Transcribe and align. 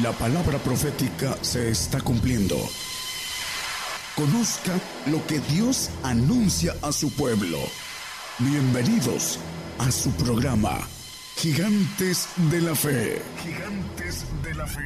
La 0.00 0.10
palabra 0.12 0.56
profética 0.56 1.36
se 1.42 1.68
está 1.68 2.00
cumpliendo. 2.00 2.54
Conozca 4.16 4.72
lo 5.10 5.18
que 5.26 5.38
Dios 5.54 5.90
anuncia 6.02 6.72
a 6.80 6.92
su 6.92 7.14
pueblo. 7.14 7.58
Bienvenidos 8.38 9.38
a 9.78 9.90
su 9.90 10.10
programa, 10.12 10.78
Gigantes 11.36 12.26
de 12.50 12.62
la 12.62 12.74
Fe. 12.74 13.20
Gigantes 13.36 14.26
de 14.42 14.54
la 14.54 14.66
Fe. 14.66 14.80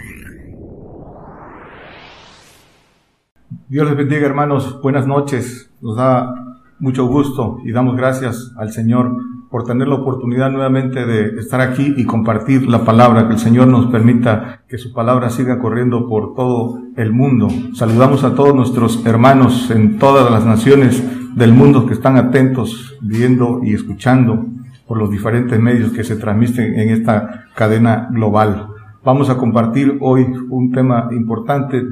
Dios 3.68 3.86
les 3.86 3.96
bendiga 3.96 4.26
hermanos, 4.26 4.82
buenas 4.82 5.06
noches. 5.06 5.70
Nos 5.80 5.96
da 5.96 6.34
mucho 6.80 7.06
gusto 7.06 7.58
y 7.64 7.70
damos 7.70 7.96
gracias 7.96 8.50
al 8.56 8.72
Señor 8.72 9.16
por 9.50 9.64
tener 9.64 9.88
la 9.88 9.96
oportunidad 9.96 10.50
nuevamente 10.50 11.06
de 11.06 11.40
estar 11.40 11.60
aquí 11.60 11.94
y 11.96 12.04
compartir 12.04 12.68
la 12.68 12.84
palabra, 12.84 13.26
que 13.28 13.34
el 13.34 13.38
Señor 13.38 13.68
nos 13.68 13.86
permita 13.86 14.62
que 14.68 14.78
su 14.78 14.92
palabra 14.92 15.30
siga 15.30 15.58
corriendo 15.58 16.08
por 16.08 16.34
todo 16.34 16.80
el 16.96 17.12
mundo. 17.12 17.48
Saludamos 17.74 18.24
a 18.24 18.34
todos 18.34 18.54
nuestros 18.54 19.04
hermanos 19.06 19.70
en 19.70 19.98
todas 19.98 20.30
las 20.30 20.44
naciones 20.44 21.02
del 21.36 21.52
mundo 21.52 21.86
que 21.86 21.94
están 21.94 22.16
atentos, 22.16 22.96
viendo 23.00 23.60
y 23.62 23.74
escuchando 23.74 24.46
por 24.86 24.98
los 24.98 25.10
diferentes 25.10 25.60
medios 25.60 25.92
que 25.92 26.04
se 26.04 26.16
transmiten 26.16 26.78
en 26.78 26.90
esta 26.90 27.46
cadena 27.54 28.08
global. 28.10 28.68
Vamos 29.04 29.30
a 29.30 29.36
compartir 29.36 29.98
hoy 30.00 30.26
un 30.50 30.72
tema 30.72 31.08
importante 31.12 31.82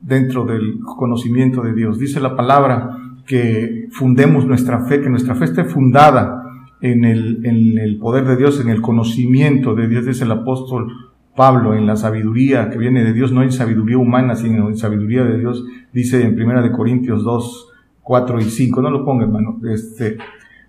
dentro 0.00 0.44
del 0.44 0.80
conocimiento 0.84 1.62
de 1.62 1.72
Dios. 1.72 1.98
Dice 1.98 2.20
la 2.20 2.36
palabra 2.36 2.98
que 3.26 3.88
fundemos 3.92 4.46
nuestra 4.46 4.84
fe, 4.84 5.00
que 5.00 5.08
nuestra 5.08 5.34
fe 5.34 5.44
esté 5.44 5.64
fundada 5.64 6.43
en 6.84 7.06
el, 7.06 7.40
en 7.46 7.78
el 7.78 7.96
poder 7.96 8.26
de 8.26 8.36
Dios, 8.36 8.60
en 8.60 8.68
el 8.68 8.82
conocimiento 8.82 9.74
de 9.74 9.88
Dios, 9.88 10.04
dice 10.04 10.24
el 10.24 10.32
apóstol 10.32 10.92
Pablo, 11.34 11.74
en 11.74 11.86
la 11.86 11.96
sabiduría 11.96 12.68
que 12.68 12.76
viene 12.76 13.02
de 13.02 13.14
Dios, 13.14 13.32
no 13.32 13.42
en 13.42 13.52
sabiduría 13.52 13.96
humana, 13.96 14.36
sino 14.36 14.68
en 14.68 14.76
sabiduría 14.76 15.24
de 15.24 15.38
Dios, 15.38 15.64
dice 15.94 16.22
en 16.22 16.34
Primera 16.34 16.60
de 16.60 16.70
Corintios 16.70 17.24
2, 17.24 17.72
4 18.02 18.38
y 18.38 18.44
5, 18.44 18.82
no 18.82 18.90
lo 18.90 19.02
ponga 19.02 19.24
hermano, 19.24 19.58
este, 19.72 20.18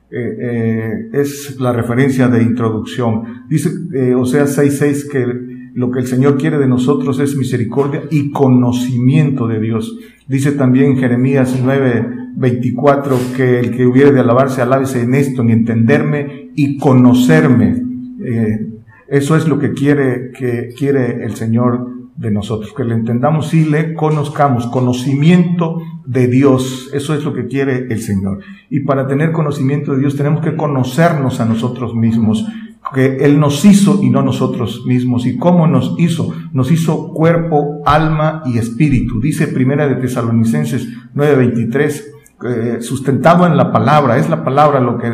eh, 0.09 0.37
eh, 0.39 1.09
es 1.11 1.59
la 1.59 1.73
referencia 1.73 2.29
de 2.29 2.41
introducción. 2.41 3.43
Dice 3.49 3.69
eh, 3.93 4.15
Oseas 4.15 4.55
6, 4.55 4.77
6 4.77 5.09
que 5.11 5.25
lo 5.73 5.91
que 5.91 5.99
el 5.99 6.07
Señor 6.07 6.37
quiere 6.37 6.57
de 6.57 6.67
nosotros 6.67 7.19
es 7.19 7.35
misericordia 7.35 8.03
y 8.09 8.31
conocimiento 8.31 9.47
de 9.47 9.59
Dios. 9.59 9.99
Dice 10.29 10.53
también 10.53 10.97
Jeremías 10.97 11.59
9, 11.61 12.24
24, 12.35 13.17
que 13.35 13.59
el 13.59 13.71
que 13.71 13.85
hubiere 13.85 14.11
de 14.11 14.19
alabarse, 14.19 14.61
alábese 14.61 15.01
en 15.01 15.15
esto, 15.15 15.41
en 15.41 15.49
entenderme 15.51 16.51
y 16.55 16.77
conocerme. 16.77 17.81
Eh, 18.23 18.67
eso 19.07 19.35
es 19.35 19.47
lo 19.47 19.59
que 19.59 19.73
quiere, 19.73 20.31
que 20.31 20.73
quiere 20.77 21.23
el 21.23 21.35
Señor 21.35 21.95
de 22.15 22.31
nosotros, 22.31 22.73
que 22.75 22.83
le 22.83 22.95
entendamos 22.95 23.53
y 23.53 23.65
le 23.65 23.93
conozcamos, 23.93 24.67
conocimiento 24.67 25.81
de 26.05 26.27
Dios, 26.27 26.89
eso 26.93 27.13
es 27.13 27.23
lo 27.23 27.33
que 27.33 27.47
quiere 27.47 27.87
el 27.89 28.01
Señor. 28.01 28.39
Y 28.69 28.81
para 28.81 29.07
tener 29.07 29.31
conocimiento 29.31 29.93
de 29.93 29.99
Dios 29.99 30.15
tenemos 30.15 30.41
que 30.41 30.55
conocernos 30.55 31.39
a 31.41 31.45
nosotros 31.45 31.93
mismos, 31.93 32.45
que 32.93 33.17
Él 33.17 33.39
nos 33.39 33.65
hizo 33.65 33.99
y 34.01 34.09
no 34.09 34.21
nosotros 34.21 34.85
mismos. 34.85 35.25
¿Y 35.25 35.37
cómo 35.37 35.67
nos 35.67 35.95
hizo? 35.97 36.33
Nos 36.53 36.71
hizo 36.71 37.13
cuerpo, 37.13 37.81
alma 37.85 38.43
y 38.45 38.57
espíritu. 38.57 39.19
Dice 39.19 39.47
Primera 39.47 39.87
de 39.87 39.95
Tesalonicenses 39.95 40.87
9:23, 41.13 42.14
eh, 42.43 42.77
sustentado 42.81 43.45
en 43.47 43.55
la 43.55 43.71
palabra, 43.71 44.17
es 44.17 44.29
la 44.29 44.43
palabra 44.43 44.79
lo 44.79 44.97
que 44.97 45.13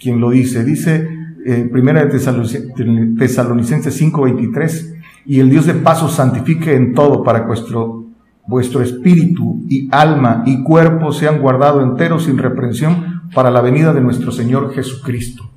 quien 0.00 0.20
lo 0.20 0.30
dice. 0.30 0.64
Dice 0.64 1.08
eh, 1.44 1.68
Primera 1.70 2.04
de 2.04 2.10
Tesalonicenses 2.10 4.00
5:23, 4.00 4.94
y 5.26 5.40
el 5.40 5.50
Dios 5.50 5.66
de 5.66 5.74
paso 5.74 6.08
santifique 6.08 6.74
en 6.74 6.94
todo 6.94 7.22
para 7.22 7.40
que 7.40 7.46
vuestro, 7.48 8.06
vuestro 8.46 8.82
espíritu 8.82 9.64
y 9.68 9.88
alma 9.92 10.42
y 10.46 10.62
cuerpo 10.62 11.12
sean 11.12 11.40
guardados 11.40 11.82
enteros 11.82 12.24
sin 12.24 12.38
reprensión 12.38 13.22
para 13.34 13.50
la 13.50 13.60
venida 13.60 13.92
de 13.92 14.00
nuestro 14.00 14.32
Señor 14.32 14.72
Jesucristo. 14.74 15.50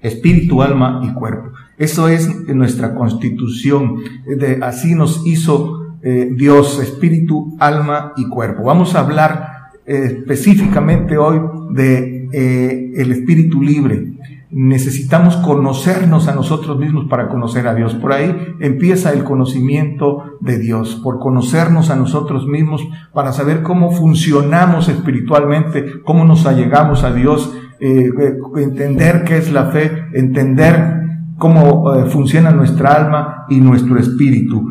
Espíritu, 0.00 0.62
alma 0.62 1.00
y 1.02 1.12
cuerpo. 1.12 1.50
Eso 1.78 2.08
es 2.08 2.28
nuestra 2.48 2.94
constitución. 2.94 3.96
De, 4.38 4.60
así 4.62 4.94
nos 4.94 5.26
hizo 5.26 5.96
eh, 6.02 6.30
Dios, 6.32 6.78
espíritu, 6.80 7.56
alma 7.58 8.12
y 8.16 8.28
cuerpo. 8.28 8.62
Vamos 8.62 8.94
a 8.94 9.00
hablar 9.00 9.55
específicamente 9.86 11.16
hoy 11.16 11.40
de 11.70 12.28
eh, 12.32 12.92
el 12.96 13.12
espíritu 13.12 13.62
libre. 13.62 14.12
Necesitamos 14.50 15.36
conocernos 15.36 16.28
a 16.28 16.34
nosotros 16.34 16.78
mismos 16.78 17.06
para 17.08 17.28
conocer 17.28 17.66
a 17.66 17.74
Dios. 17.74 17.94
Por 17.94 18.12
ahí 18.12 18.34
empieza 18.60 19.12
el 19.12 19.22
conocimiento 19.22 20.38
de 20.40 20.58
Dios, 20.58 21.00
por 21.02 21.18
conocernos 21.18 21.90
a 21.90 21.96
nosotros 21.96 22.46
mismos 22.46 22.86
para 23.12 23.32
saber 23.32 23.62
cómo 23.62 23.90
funcionamos 23.90 24.88
espiritualmente, 24.88 26.02
cómo 26.04 26.24
nos 26.24 26.46
allegamos 26.46 27.04
a 27.04 27.12
Dios, 27.12 27.54
eh, 27.80 28.10
eh, 28.18 28.38
entender 28.56 29.24
qué 29.24 29.36
es 29.36 29.52
la 29.52 29.66
fe, 29.66 29.90
entender 30.14 31.02
cómo 31.36 31.84
funciona 32.06 32.50
nuestra 32.50 32.94
alma 32.94 33.46
y 33.50 33.60
nuestro 33.60 33.98
espíritu. 33.98 34.66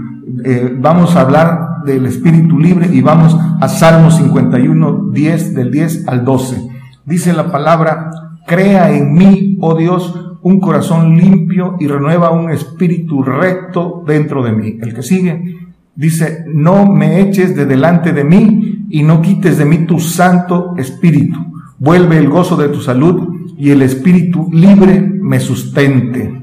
vamos 0.79 1.15
a 1.15 1.21
hablar 1.21 1.74
del 1.85 2.05
espíritu 2.05 2.59
libre 2.59 2.89
y 2.91 3.01
vamos 3.01 3.37
a 3.61 3.67
Salmo 3.67 4.11
51, 4.11 5.09
10, 5.11 5.55
del 5.55 5.71
10 5.71 6.07
al 6.07 6.25
12. 6.25 6.67
Dice 7.05 7.33
la 7.33 7.51
palabra, 7.51 8.09
crea 8.45 8.91
en 8.95 9.13
mí, 9.13 9.57
oh 9.61 9.75
Dios, 9.75 10.37
un 10.41 10.59
corazón 10.59 11.17
limpio 11.17 11.75
y 11.79 11.87
renueva 11.87 12.31
un 12.31 12.51
espíritu 12.51 13.23
recto 13.23 14.03
dentro 14.05 14.43
de 14.43 14.51
mí. 14.51 14.77
El 14.81 14.93
que 14.93 15.03
sigue 15.03 15.55
dice, 15.95 16.45
no 16.47 16.85
me 16.85 17.21
eches 17.21 17.55
de 17.55 17.65
delante 17.65 18.11
de 18.11 18.23
mí 18.23 18.85
y 18.89 19.03
no 19.03 19.21
quites 19.21 19.57
de 19.57 19.65
mí 19.65 19.85
tu 19.85 19.99
santo 19.99 20.75
espíritu. 20.77 21.39
Vuelve 21.79 22.17
el 22.17 22.29
gozo 22.29 22.57
de 22.57 22.69
tu 22.69 22.81
salud 22.81 23.35
y 23.57 23.71
el 23.71 23.81
espíritu 23.81 24.49
libre 24.51 24.99
me 24.99 25.39
sustente. 25.39 26.41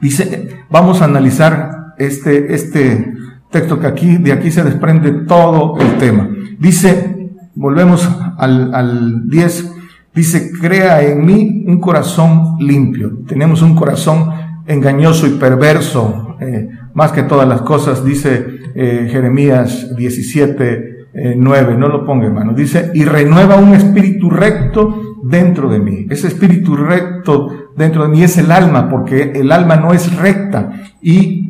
Dice, 0.00 0.64
vamos 0.70 1.00
a 1.00 1.06
analizar 1.06 1.94
este, 1.98 2.54
este 2.54 3.15
texto 3.50 3.78
que 3.78 3.86
aquí, 3.86 4.16
de 4.16 4.32
aquí 4.32 4.50
se 4.50 4.62
desprende 4.62 5.12
todo 5.26 5.78
el 5.80 5.98
tema. 5.98 6.28
Dice, 6.58 7.30
volvemos 7.54 8.08
al, 8.38 8.74
al 8.74 9.28
10, 9.28 9.74
dice, 10.14 10.50
crea 10.60 11.02
en 11.02 11.24
mí 11.24 11.64
un 11.66 11.80
corazón 11.80 12.56
limpio. 12.60 13.18
Tenemos 13.26 13.62
un 13.62 13.74
corazón 13.74 14.30
engañoso 14.66 15.26
y 15.26 15.30
perverso, 15.30 16.36
eh, 16.40 16.68
más 16.94 17.12
que 17.12 17.22
todas 17.22 17.48
las 17.48 17.62
cosas, 17.62 18.04
dice 18.04 18.46
eh, 18.74 19.08
Jeremías 19.10 19.96
17, 19.96 20.96
9, 21.36 21.72
eh, 21.72 21.76
no 21.76 21.88
lo 21.88 22.04
ponga 22.04 22.26
hermano, 22.26 22.52
dice, 22.52 22.90
y 22.94 23.04
renueva 23.04 23.56
un 23.56 23.74
espíritu 23.74 24.28
recto 24.28 25.16
dentro 25.22 25.68
de 25.68 25.78
mí. 25.78 26.06
Ese 26.10 26.28
espíritu 26.28 26.76
recto 26.76 27.70
dentro 27.76 28.02
de 28.02 28.08
mí 28.08 28.22
es 28.22 28.36
el 28.38 28.50
alma, 28.50 28.88
porque 28.88 29.32
el 29.34 29.52
alma 29.52 29.76
no 29.76 29.92
es 29.92 30.14
recta 30.16 30.72
y 31.00 31.45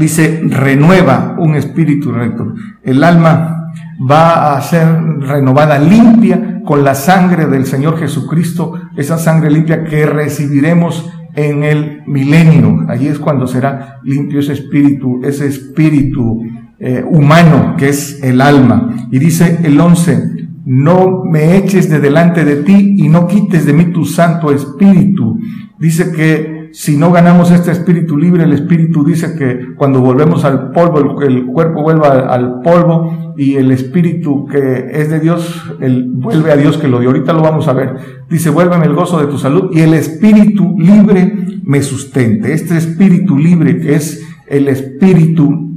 dice, 0.00 0.40
renueva 0.48 1.36
un 1.38 1.54
espíritu 1.54 2.10
recto. 2.10 2.54
El 2.82 3.04
alma 3.04 3.70
va 4.10 4.56
a 4.56 4.60
ser 4.62 4.86
renovada, 5.20 5.78
limpia 5.78 6.62
con 6.64 6.82
la 6.82 6.94
sangre 6.94 7.46
del 7.46 7.66
Señor 7.66 7.98
Jesucristo, 7.98 8.74
esa 8.96 9.18
sangre 9.18 9.50
limpia 9.50 9.84
que 9.84 10.06
recibiremos 10.06 11.08
en 11.34 11.62
el 11.62 12.02
milenio. 12.06 12.86
Allí 12.88 13.08
es 13.08 13.18
cuando 13.18 13.46
será 13.46 14.00
limpio 14.02 14.40
ese 14.40 14.54
espíritu, 14.54 15.20
ese 15.22 15.46
espíritu 15.46 16.42
eh, 16.78 17.04
humano 17.08 17.74
que 17.76 17.90
es 17.90 18.22
el 18.22 18.40
alma. 18.40 19.08
Y 19.10 19.18
dice 19.18 19.58
el 19.62 19.78
11, 19.78 20.48
no 20.64 21.24
me 21.24 21.56
eches 21.56 21.90
de 21.90 22.00
delante 22.00 22.44
de 22.44 22.56
ti 22.56 22.94
y 22.96 23.08
no 23.08 23.26
quites 23.26 23.66
de 23.66 23.72
mí 23.72 23.86
tu 23.86 24.04
santo 24.04 24.50
espíritu. 24.50 25.38
Dice 25.78 26.10
que 26.12 26.59
si 26.72 26.96
no 26.96 27.10
ganamos 27.10 27.50
este 27.50 27.72
espíritu 27.72 28.16
libre, 28.16 28.44
el 28.44 28.52
espíritu 28.52 29.04
dice 29.04 29.34
que 29.36 29.74
cuando 29.74 30.00
volvemos 30.00 30.44
al 30.44 30.70
polvo, 30.70 31.20
el, 31.22 31.46
cuerpo 31.46 31.82
vuelve 31.82 32.06
al, 32.06 32.60
polvo 32.62 33.34
y 33.36 33.56
el 33.56 33.70
espíritu 33.72 34.46
que 34.46 34.86
es 34.92 35.10
de 35.10 35.20
Dios, 35.20 35.74
el, 35.80 36.08
vuelve 36.08 36.52
a 36.52 36.56
Dios 36.56 36.78
que 36.78 36.88
lo 36.88 37.00
dio. 37.00 37.08
Ahorita 37.10 37.32
lo 37.32 37.42
vamos 37.42 37.66
a 37.66 37.72
ver. 37.72 37.96
Dice, 38.28 38.50
vuélveme 38.50 38.86
el 38.86 38.94
gozo 38.94 39.18
de 39.20 39.26
tu 39.26 39.38
salud 39.38 39.70
y 39.72 39.80
el 39.80 39.94
espíritu 39.94 40.76
libre 40.78 41.60
me 41.64 41.82
sustente. 41.82 42.52
Este 42.52 42.76
espíritu 42.76 43.36
libre 43.36 43.80
que 43.80 43.94
es 43.94 44.24
el 44.46 44.68
espíritu 44.68 45.70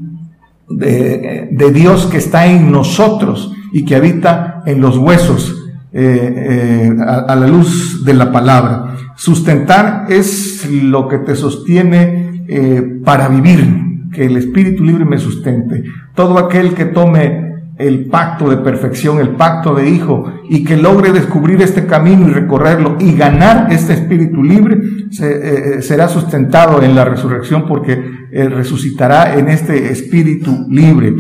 de, 0.69 1.49
de 1.51 1.71
Dios 1.71 2.05
que 2.05 2.17
está 2.17 2.47
en 2.47 2.71
nosotros 2.71 3.53
y 3.71 3.85
que 3.85 3.95
habita 3.95 4.61
en 4.65 4.79
los 4.81 4.97
huesos 4.97 5.62
eh, 5.95 6.89
eh, 6.89 6.95
a 7.05 7.35
la 7.35 7.45
luz 7.45 8.03
de 8.03 8.15
la 8.15 8.31
palabra. 8.31 8.95
Sustentar 9.15 10.07
es 10.09 10.67
lo 10.67 11.07
que 11.07 11.19
te 11.19 11.35
sostiene 11.35 12.45
eh, 12.47 12.99
para 13.05 13.27
vivir, 13.27 14.09
que 14.11 14.25
el 14.25 14.37
espíritu 14.37 14.83
libre 14.83 15.05
me 15.05 15.19
sustente. 15.19 15.83
Todo 16.15 16.39
aquel 16.39 16.73
que 16.73 16.85
tome 16.85 17.53
el 17.77 18.05
pacto 18.05 18.49
de 18.49 18.57
perfección, 18.57 19.19
el 19.19 19.35
pacto 19.35 19.75
de 19.75 19.87
hijo, 19.87 20.33
y 20.49 20.63
que 20.63 20.77
logre 20.77 21.11
descubrir 21.11 21.61
este 21.61 21.85
camino 21.85 22.27
y 22.27 22.31
recorrerlo 22.31 22.97
y 22.99 23.13
ganar 23.15 23.71
este 23.71 23.93
espíritu 23.93 24.41
libre, 24.41 24.79
se, 25.11 25.83
será 25.83 26.07
sustentado 26.07 26.81
en 26.81 26.95
la 26.95 27.05
resurrección 27.05 27.67
porque 27.67 28.03
resucitará 28.31 29.37
en 29.37 29.47
este 29.47 29.91
espíritu 29.91 30.65
libre. 30.69 31.13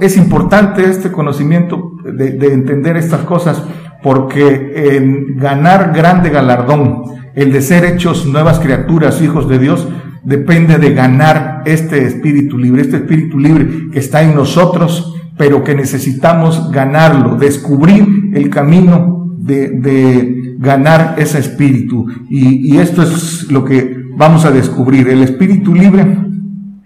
Es 0.00 0.16
importante 0.16 0.84
este 0.84 1.12
conocimiento 1.12 1.92
de 2.04 2.52
entender 2.52 2.96
estas 2.96 3.20
cosas 3.20 3.62
porque 4.02 4.96
en 4.96 5.36
ganar 5.36 5.92
grande 5.94 6.30
galardón, 6.30 7.02
el 7.34 7.52
de 7.52 7.62
ser 7.62 7.84
hechos 7.84 8.26
nuevas 8.26 8.60
criaturas, 8.60 9.20
hijos 9.20 9.48
de 9.48 9.58
Dios, 9.58 9.88
depende 10.24 10.78
de 10.78 10.92
ganar 10.92 11.62
este 11.66 12.04
espíritu 12.04 12.58
libre, 12.58 12.82
este 12.82 12.96
espíritu 12.96 13.38
libre 13.38 13.90
que 13.92 13.98
está 13.98 14.22
en 14.22 14.34
nosotros, 14.34 15.14
pero 15.36 15.62
que 15.62 15.74
necesitamos 15.74 16.70
ganarlo, 16.70 17.36
descubrir 17.36 18.30
el 18.34 18.48
camino 18.50 19.34
de, 19.38 20.56
ganar 20.58 21.16
ese 21.18 21.38
espíritu. 21.38 22.06
Y 22.30 22.78
esto 22.78 23.02
es 23.02 23.50
lo 23.50 23.64
que 23.64 24.06
vamos 24.16 24.44
a 24.46 24.50
descubrir. 24.50 25.08
El 25.08 25.22
espíritu 25.22 25.74
libre 25.74 26.04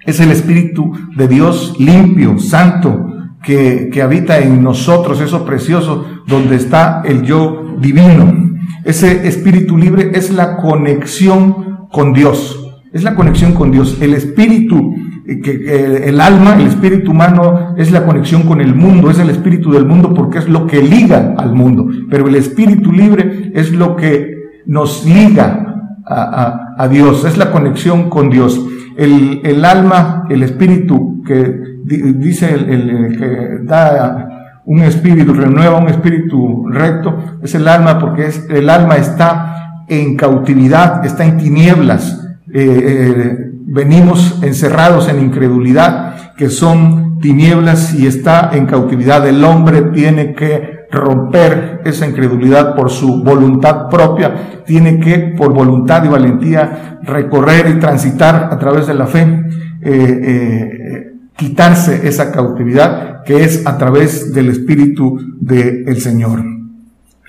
es 0.04 0.20
el 0.20 0.30
espíritu 0.30 0.92
de 1.16 1.28
Dios 1.28 1.76
limpio, 1.78 2.38
santo, 2.38 3.09
que, 3.42 4.00
habita 4.02 4.38
en 4.38 4.62
nosotros, 4.62 5.20
eso 5.20 5.44
precioso, 5.44 6.06
donde 6.26 6.56
está 6.56 7.02
el 7.04 7.22
yo 7.22 7.76
divino. 7.80 8.50
Ese 8.84 9.26
espíritu 9.26 9.76
libre 9.76 10.10
es 10.14 10.30
la 10.32 10.56
conexión 10.56 11.88
con 11.90 12.12
Dios. 12.12 12.56
Es 12.92 13.02
la 13.02 13.14
conexión 13.14 13.52
con 13.52 13.70
Dios. 13.70 13.98
El 14.00 14.14
espíritu, 14.14 14.94
eh, 15.26 15.40
que, 15.40 16.08
el 16.08 16.20
alma, 16.20 16.56
el 16.56 16.66
espíritu 16.66 17.12
humano 17.12 17.74
es 17.76 17.92
la 17.92 18.04
conexión 18.04 18.42
con 18.42 18.60
el 18.60 18.74
mundo, 18.74 19.10
es 19.10 19.18
el 19.18 19.30
espíritu 19.30 19.72
del 19.72 19.86
mundo 19.86 20.12
porque 20.12 20.38
es 20.38 20.48
lo 20.48 20.66
que 20.66 20.82
liga 20.82 21.34
al 21.38 21.54
mundo. 21.54 21.88
Pero 22.10 22.28
el 22.28 22.34
espíritu 22.34 22.92
libre 22.92 23.52
es 23.54 23.72
lo 23.72 23.96
que 23.96 24.34
nos 24.66 25.04
liga 25.06 25.66
a, 26.06 26.74
a, 26.76 26.88
Dios, 26.88 27.24
es 27.24 27.38
la 27.38 27.52
conexión 27.52 28.10
con 28.10 28.30
Dios. 28.30 28.60
El, 29.00 29.40
el 29.44 29.64
alma, 29.64 30.26
el 30.28 30.42
espíritu 30.42 31.22
que 31.26 31.42
dice 31.84 32.52
el, 32.52 33.16
que 33.18 33.64
da 33.64 34.60
un 34.66 34.80
espíritu, 34.80 35.32
renueva 35.32 35.78
un 35.78 35.88
espíritu 35.88 36.68
recto, 36.68 37.38
es 37.42 37.54
el 37.54 37.66
alma 37.66 37.98
porque 37.98 38.26
es, 38.26 38.46
el 38.50 38.68
alma 38.68 38.96
está 38.96 39.84
en 39.88 40.16
cautividad, 40.16 41.02
está 41.06 41.24
en 41.24 41.38
tinieblas, 41.38 42.28
eh, 42.52 42.82
eh, 42.84 43.50
venimos 43.64 44.38
encerrados 44.42 45.08
en 45.08 45.20
incredulidad, 45.20 46.34
que 46.36 46.50
son 46.50 47.20
tinieblas 47.20 47.94
y 47.94 48.06
está 48.06 48.50
en 48.52 48.66
cautividad. 48.66 49.26
El 49.26 49.42
hombre 49.44 49.80
tiene 49.94 50.34
que 50.34 50.79
romper 50.90 51.82
esa 51.84 52.06
incredulidad 52.06 52.74
por 52.74 52.90
su 52.90 53.22
voluntad 53.22 53.88
propia, 53.88 54.62
tiene 54.66 54.98
que, 54.98 55.34
por 55.36 55.52
voluntad 55.52 56.04
y 56.04 56.08
valentía, 56.08 56.98
recorrer 57.02 57.68
y 57.70 57.78
transitar 57.78 58.48
a 58.50 58.58
través 58.58 58.86
de 58.86 58.94
la 58.94 59.06
fe, 59.06 59.44
eh, 59.82 61.12
quitarse 61.36 62.06
esa 62.06 62.32
cautividad 62.32 63.22
que 63.24 63.44
es 63.44 63.66
a 63.66 63.78
través 63.78 64.34
del 64.34 64.50
Espíritu 64.50 65.18
del 65.40 66.00
Señor. 66.00 66.44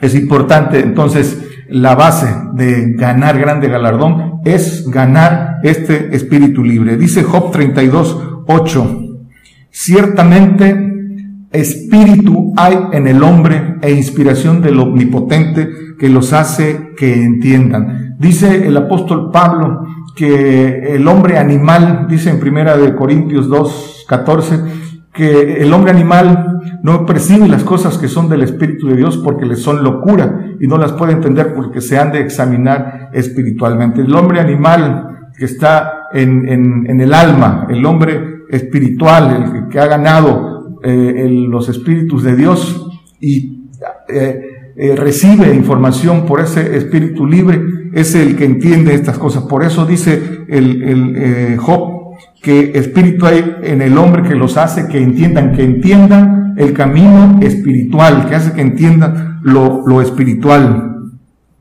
Es 0.02 0.16
importante 0.16 0.80
entonces 0.80 1.38
la 1.70 1.96
base 1.96 2.28
de 2.54 2.94
ganar 2.94 3.40
grande 3.40 3.70
galardón 3.70 4.42
es 4.44 4.90
ganar 4.90 5.60
este 5.64 6.14
espíritu 6.16 6.64
libre. 6.64 6.98
Dice 6.98 7.24
Job 7.24 7.52
32, 7.52 8.44
8. 8.48 8.98
Ciertamente 9.70 10.91
espíritu 11.52 12.54
hay 12.56 12.78
en 12.94 13.08
el 13.08 13.24
hombre 13.24 13.76
e 13.82 13.92
inspiración 13.92 14.62
del 14.62 14.80
omnipotente 14.80 15.70
que 16.00 16.10
los 16.10 16.34
hace 16.34 16.94
que 16.98 17.14
entiendan. 17.14 18.16
Dice 18.18 18.68
el 18.68 18.78
apóstol 18.78 19.32
Pablo 19.32 19.86
que 20.16 20.96
el 20.96 21.08
hombre 21.08 21.38
animal, 21.38 22.06
dice 22.10 22.30
en 22.30 22.40
primera 22.40 22.78
de 22.78 22.96
Corintios 22.96 23.48
2, 23.48 24.06
14, 24.08 24.60
que 25.14 25.62
el 25.62 25.74
hombre 25.74 25.92
animal 25.92 26.62
no 26.84 27.06
percibe 27.06 27.48
las 27.48 27.64
cosas 27.64 27.98
que 27.98 28.08
son 28.08 28.30
del 28.30 28.44
Espíritu 28.44 28.88
de 28.88 28.96
Dios 28.96 29.18
porque 29.18 29.46
le 29.46 29.56
son 29.56 29.84
locura 29.84 30.46
y 30.60 30.68
no 30.68 30.78
las 30.78 30.94
puede 30.94 31.14
entender 31.14 31.54
porque 31.54 31.82
se 31.82 32.00
han 32.00 32.12
de 32.12 32.22
examinar 32.22 33.10
espiritualmente. 33.14 34.02
El 34.02 34.16
hombre 34.16 34.40
animal 34.40 35.30
que 35.38 35.46
está 35.46 36.08
en, 36.14 36.48
en, 36.48 37.02
el 37.02 37.14
alma, 37.14 37.68
el 37.70 37.86
hombre 37.86 38.46
espiritual, 38.50 39.54
el 39.56 39.70
que 39.70 39.80
ha 39.80 39.88
ganado 39.88 40.51
eh, 40.84 41.28
los 41.50 41.70
espíritus 41.70 42.24
de 42.24 42.36
Dios 42.36 42.90
y 43.20 43.68
eh, 44.10 44.74
eh, 44.76 44.96
recibe 44.96 45.54
información 45.54 46.26
por 46.26 46.40
ese 46.40 46.78
espíritu 46.78 47.28
libre, 47.28 47.62
es 47.94 48.16
el 48.16 48.36
que 48.36 48.46
entiende 48.46 48.94
estas 48.94 49.18
cosas. 49.18 49.44
Por 49.44 49.64
eso 49.64 49.86
dice 49.86 50.46
el, 50.48 50.82
el 50.82 51.58
Job 51.58 52.16
que 52.42 52.72
espíritu 52.76 53.26
hay 53.26 53.58
en 53.64 53.82
el 53.82 53.98
hombre 53.98 54.24
que 54.24 54.36
los 54.36 54.58
hace 54.58 54.88
que 54.88 54.98
entiendan, 54.98 55.54
que 55.54 55.64
entiendan 55.64 56.56
el 56.58 56.74
camino 56.74 57.40
espiritual, 57.42 58.28
que 58.28 58.36
hace 58.36 58.54
que 58.54 58.62
entiendan 58.62 59.40
lo, 59.44 59.86
lo 59.86 60.02
espiritual. 60.02 60.88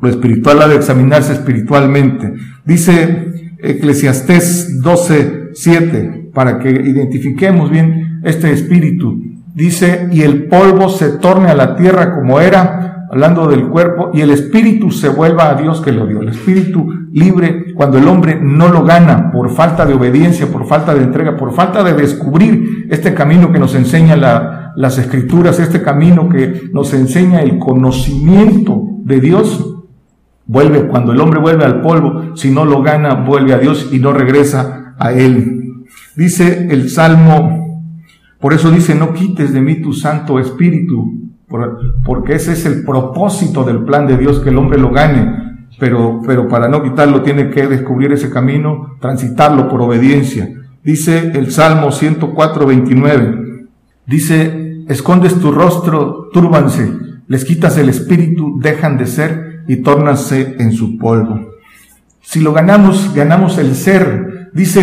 Lo 0.00 0.08
espiritual 0.08 0.62
ha 0.62 0.68
de 0.68 0.76
examinarse 0.76 1.32
espiritualmente. 1.34 2.32
Dice 2.64 3.54
Eclesiastés 3.58 4.80
12, 4.80 5.50
7, 5.52 6.30
para 6.32 6.58
que 6.58 6.70
identifiquemos 6.70 7.70
bien 7.70 8.09
este 8.22 8.52
espíritu. 8.52 9.18
Dice, 9.54 10.08
y 10.12 10.22
el 10.22 10.46
polvo 10.46 10.88
se 10.88 11.18
torne 11.18 11.48
a 11.48 11.54
la 11.54 11.76
tierra 11.76 12.14
como 12.14 12.40
era, 12.40 13.06
hablando 13.10 13.48
del 13.48 13.68
cuerpo, 13.68 14.10
y 14.14 14.20
el 14.20 14.30
espíritu 14.30 14.90
se 14.90 15.08
vuelva 15.08 15.50
a 15.50 15.54
Dios 15.54 15.80
que 15.80 15.92
lo 15.92 16.06
dio. 16.06 16.22
El 16.22 16.28
espíritu 16.28 16.88
libre, 17.12 17.74
cuando 17.74 17.98
el 17.98 18.06
hombre 18.06 18.38
no 18.40 18.68
lo 18.68 18.84
gana 18.84 19.32
por 19.32 19.50
falta 19.50 19.84
de 19.84 19.94
obediencia, 19.94 20.46
por 20.46 20.66
falta 20.66 20.94
de 20.94 21.02
entrega, 21.02 21.36
por 21.36 21.52
falta 21.52 21.82
de 21.82 21.94
descubrir 21.94 22.86
este 22.90 23.12
camino 23.12 23.50
que 23.50 23.58
nos 23.58 23.74
enseña 23.74 24.16
la, 24.16 24.72
las 24.76 24.98
escrituras, 24.98 25.58
este 25.58 25.82
camino 25.82 26.28
que 26.28 26.70
nos 26.72 26.94
enseña 26.94 27.42
el 27.42 27.58
conocimiento 27.58 28.84
de 29.04 29.20
Dios, 29.20 29.76
vuelve, 30.46 30.86
cuando 30.86 31.12
el 31.12 31.20
hombre 31.20 31.40
vuelve 31.40 31.64
al 31.64 31.80
polvo, 31.80 32.36
si 32.36 32.50
no 32.50 32.64
lo 32.64 32.82
gana, 32.82 33.14
vuelve 33.14 33.52
a 33.52 33.58
Dios 33.58 33.90
y 33.92 33.98
no 33.98 34.12
regresa 34.12 34.94
a 34.98 35.12
Él. 35.12 35.84
Dice 36.16 36.68
el 36.70 36.90
Salmo, 36.90 37.69
por 38.40 38.54
eso 38.54 38.70
dice, 38.70 38.94
no 38.94 39.12
quites 39.12 39.52
de 39.52 39.60
mí 39.60 39.76
tu 39.76 39.92
Santo 39.92 40.38
Espíritu, 40.38 41.30
porque 42.04 42.34
ese 42.34 42.52
es 42.52 42.64
el 42.64 42.84
propósito 42.84 43.64
del 43.64 43.84
plan 43.84 44.06
de 44.06 44.16
Dios, 44.16 44.40
que 44.40 44.50
el 44.50 44.58
hombre 44.58 44.78
lo 44.78 44.90
gane, 44.90 45.66
pero, 45.78 46.20
pero 46.26 46.48
para 46.48 46.68
no 46.68 46.82
quitarlo 46.82 47.22
tiene 47.22 47.50
que 47.50 47.66
descubrir 47.66 48.12
ese 48.12 48.30
camino, 48.30 48.96
transitarlo 49.00 49.68
por 49.68 49.82
obediencia. 49.82 50.48
Dice 50.82 51.32
el 51.34 51.50
Salmo 51.50 51.92
104, 51.92 52.66
29, 52.66 53.68
dice, 54.06 54.84
escondes 54.88 55.34
tu 55.38 55.52
rostro, 55.52 56.28
túrbanse, 56.32 56.90
les 57.26 57.44
quitas 57.44 57.76
el 57.78 57.88
espíritu, 57.88 58.58
dejan 58.60 58.96
de 58.96 59.06
ser 59.06 59.62
y 59.68 59.76
tórnase 59.76 60.56
en 60.58 60.72
su 60.72 60.98
polvo. 60.98 61.50
Si 62.20 62.40
lo 62.40 62.52
ganamos, 62.52 63.14
ganamos 63.14 63.58
el 63.58 63.74
ser. 63.74 64.50
Dice 64.52 64.80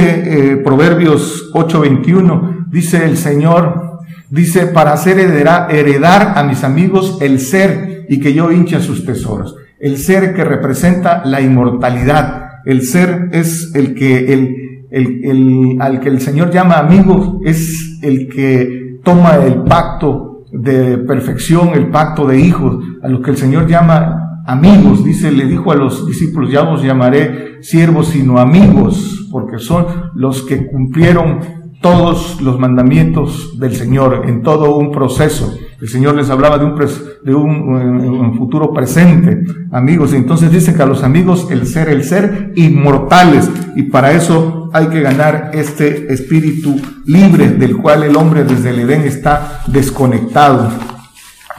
eh, 0.51 0.57
Proverbios 0.57 1.51
8:21, 1.53 2.56
dice 2.69 3.05
el 3.05 3.17
Señor, 3.17 3.87
Dice, 4.29 4.67
para 4.67 4.91
hacer 4.91 5.19
heredar, 5.19 5.73
heredar 5.73 6.33
a 6.35 6.43
mis 6.43 6.63
amigos 6.65 7.17
el 7.21 7.39
ser 7.39 8.05
y 8.09 8.19
que 8.19 8.33
yo 8.33 8.51
hinche 8.51 8.81
sus 8.81 9.05
tesoros. 9.05 9.55
El 9.79 9.97
ser 9.97 10.33
que 10.33 10.43
representa 10.43 11.23
la 11.25 11.39
inmortalidad. 11.39 12.61
El 12.65 12.81
ser 12.81 13.29
es 13.31 13.73
el 13.73 13.95
que, 13.95 14.33
el, 14.33 14.87
el, 14.91 15.21
el, 15.23 15.77
al 15.79 16.01
que 16.01 16.09
el 16.09 16.19
Señor 16.19 16.51
llama 16.51 16.77
amigo, 16.77 17.39
es 17.45 17.99
el 18.01 18.27
que 18.27 18.99
toma 19.03 19.37
el 19.37 19.63
pacto 19.63 20.45
de 20.51 20.97
perfección, 20.97 21.69
el 21.69 21.87
pacto 21.87 22.27
de 22.27 22.39
hijos, 22.39 22.83
a 23.01 23.07
los 23.07 23.21
que 23.21 23.31
el 23.31 23.37
Señor 23.37 23.67
llama 23.67 24.43
amigos. 24.45 25.05
Dice, 25.05 25.31
le 25.31 25.45
dijo 25.45 25.71
a 25.71 25.75
los 25.75 26.05
discípulos, 26.05 26.51
ya 26.51 26.63
os 26.63 26.83
llamaré 26.83 27.61
siervos, 27.61 28.09
sino 28.09 28.39
amigos, 28.39 29.29
porque 29.31 29.59
son 29.59 29.85
los 30.15 30.41
que 30.43 30.67
cumplieron 30.67 31.39
todos 31.81 32.41
los 32.41 32.59
mandamientos 32.59 33.59
del 33.59 33.75
Señor 33.75 34.23
en 34.27 34.41
todo 34.41 34.75
un 34.75 34.91
proceso. 34.91 35.53
El 35.79 35.87
Señor 35.87 36.15
les 36.15 36.29
hablaba 36.29 36.57
de 36.57 36.65
un, 36.65 36.75
de 37.23 37.35
un, 37.35 38.35
futuro 38.35 38.73
presente, 38.73 39.43
amigos. 39.71 40.13
Entonces 40.13 40.51
dice 40.51 40.73
que 40.73 40.81
a 40.81 40.87
los 40.87 41.03
amigos 41.03 41.49
el 41.51 41.67
ser, 41.67 41.89
el 41.89 42.03
ser 42.03 42.51
inmortales. 42.55 43.49
Y 43.75 43.83
para 43.83 44.11
eso 44.11 44.71
hay 44.73 44.87
que 44.87 45.01
ganar 45.01 45.51
este 45.53 46.11
espíritu 46.11 46.75
libre 47.05 47.49
del 47.49 47.77
cual 47.77 48.03
el 48.03 48.15
hombre 48.15 48.43
desde 48.43 48.71
el 48.71 48.79
Edén 48.79 49.03
está 49.03 49.61
desconectado. 49.67 50.71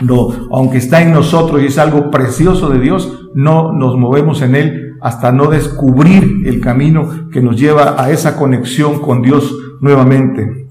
No, 0.01 0.49
aunque 0.53 0.79
está 0.79 1.01
en 1.03 1.13
nosotros 1.13 1.63
y 1.63 1.67
es 1.67 1.79
algo 1.79 2.11
precioso 2.11 2.69
de 2.71 2.81
Dios, 2.81 3.31
no 3.35 3.73
nos 3.73 3.97
movemos 3.97 4.43
en 4.43 4.55
él 4.55 4.97
hasta 5.01 5.31
no 5.31 5.47
descubrir 5.47 6.43
el 6.45 6.61
camino 6.61 7.29
que 7.33 7.41
nos 7.41 7.59
lleva 7.59 8.03
a 8.03 8.11
esa 8.11 8.37
conexión 8.37 9.01
con 9.01 9.23
Dios 9.23 9.55
nuevamente. 9.81 10.69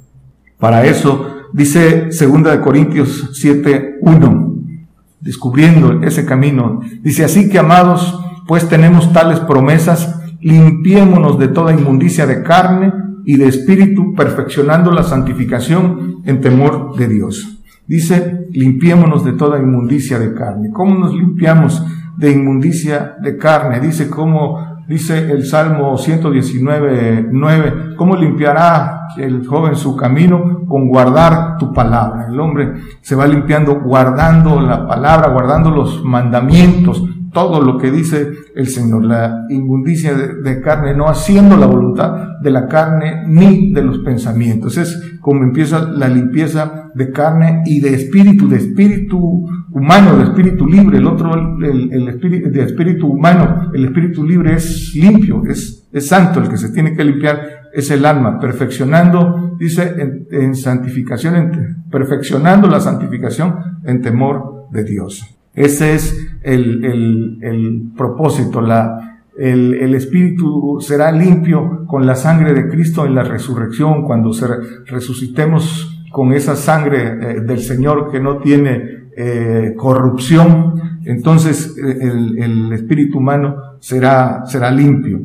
Para 0.60 0.86
eso 0.86 1.28
dice 1.54 2.12
segunda 2.12 2.52
de 2.52 2.62
Corintios 2.62 3.32
7:1, 3.34 4.80
descubriendo 5.20 6.02
ese 6.04 6.26
camino. 6.26 6.82
Dice, 7.02 7.24
así 7.24 7.50
que 7.50 7.60
amados, 7.60 8.20
pues 8.48 8.68
tenemos 8.68 9.12
tales 9.14 9.40
promesas, 9.42 10.20
limpiémonos 10.42 11.38
de 11.38 11.50
toda 11.50 11.74
inmundicia 11.74 12.26
de 12.26 12.44
carne 12.44 12.94
y 13.26 13.38
de 13.38 13.48
espíritu, 13.48 14.14
perfeccionando 14.16 14.92
la 14.92 15.04
santificación 15.04 16.22
en 16.26 16.40
temor 16.42 16.96
de 16.96 17.08
Dios. 17.08 17.60
Dice, 17.86 18.48
limpiémonos 18.52 19.24
de 19.24 19.34
toda 19.34 19.60
inmundicia 19.60 20.20
de 20.20 20.34
carne. 20.34 20.72
¿Cómo 20.72 20.96
nos 20.96 21.14
limpiamos 21.14 21.86
de 22.18 22.32
inmundicia 22.32 23.16
de 23.22 23.38
carne? 23.38 23.80
Dice, 23.80 24.10
¿cómo 24.10 24.76
Dice 24.88 25.29
el 25.32 25.46
Salmo 25.46 25.98
119, 25.98 27.27
9, 27.29 27.96
¿cómo 27.98 28.15
limpiará 28.15 29.10
el 29.17 29.46
joven 29.46 29.75
su 29.75 29.98
camino? 29.98 30.65
Con 30.65 30.88
guardar 30.88 31.58
tu 31.58 31.74
palabra. 31.74 32.27
El 32.29 32.39
hombre 32.39 32.74
se 33.01 33.13
va 33.13 33.27
limpiando 33.27 33.82
guardando 33.82 34.62
la 34.62 34.88
palabra, 34.88 35.27
guardando 35.27 35.72
los 35.72 36.01
mandamientos, 36.06 37.03
todo 37.31 37.62
lo 37.62 37.77
que 37.77 37.91
dice 37.91 38.31
el 38.55 38.67
Señor, 38.67 39.05
la 39.05 39.46
inmundicia 39.50 40.13
de, 40.15 40.62
carne, 40.62 40.96
no 40.96 41.07
haciendo 41.07 41.57
la 41.57 41.65
voluntad 41.65 42.39
de 42.41 42.51
la 42.51 42.67
carne 42.67 43.24
ni 43.27 43.74
de 43.74 43.81
los 43.81 44.00
pensamientos. 44.00 44.77
Es 44.77 45.17
como 45.19 45.43
empieza 45.43 45.89
la 45.91 46.07
limpieza 46.07 46.91
de 46.93 47.12
carne 47.12 47.63
y 47.65 47.79
de 47.79 47.93
espíritu, 47.93 48.48
de 48.48 48.57
espíritu 48.57 49.46
humano, 49.72 50.17
de 50.17 50.24
espíritu 50.24 50.65
libre. 50.67 50.98
El 50.98 51.07
otro, 51.07 51.31
el, 51.62 52.07
espíritu, 52.07 52.50
de 52.50 52.63
espíritu 52.63 53.07
humano, 53.07 53.72
el 53.74 53.86
espíritu 53.86 54.24
libre 54.25 54.53
es 54.55 54.96
limpio, 54.96 55.43
es, 55.46 55.88
es 55.91 56.07
santo. 56.07 56.41
El 56.41 56.50
que 56.50 56.57
se 56.57 56.69
tiene 56.69 56.96
que 56.96 57.03
limpiar 57.03 57.69
es 57.74 57.91
el 57.91 58.05
alma, 58.05 58.39
perfeccionando, 58.39 59.55
dice, 59.60 59.93
en, 59.98 60.27
en 60.31 60.55
santificación, 60.55 61.36
en, 61.36 61.84
perfeccionando 61.91 62.67
la 62.67 62.79
santificación 62.79 63.55
en 63.84 64.01
temor 64.01 64.67
de 64.72 64.84
Dios. 64.84 65.37
Ese 65.58 65.96
es 65.96 66.38
el, 66.44 66.86
el, 66.86 67.40
el 67.42 67.92
propósito, 67.98 68.62
la, 68.62 69.24
el, 69.36 69.74
el, 69.74 69.96
espíritu 69.96 70.78
será 70.80 71.12
limpio 71.12 71.84
con 71.88 72.06
la 72.06 72.14
sangre 72.14 72.54
de 72.54 72.70
Cristo 72.70 73.08
en 73.08 73.16
la 73.16 73.24
resurrección, 73.24 74.04
cuando 74.04 74.34
se 74.34 74.46
resucitemos 74.86 76.06
con 76.12 76.32
esa 76.34 76.56
sangre 76.56 77.08
eh, 77.08 77.42
del 77.42 77.60
Señor 77.60 78.12
que 78.12 78.20
no 78.20 78.38
tiene 78.38 79.10
eh, 79.18 79.74
corrupción, 79.76 81.00
entonces 81.06 81.76
eh, 81.76 82.12
el, 82.38 82.72
espíritu 82.72 83.18
humano 83.18 83.56
será, 83.80 84.46
será 84.46 84.70
limpio. 84.70 85.22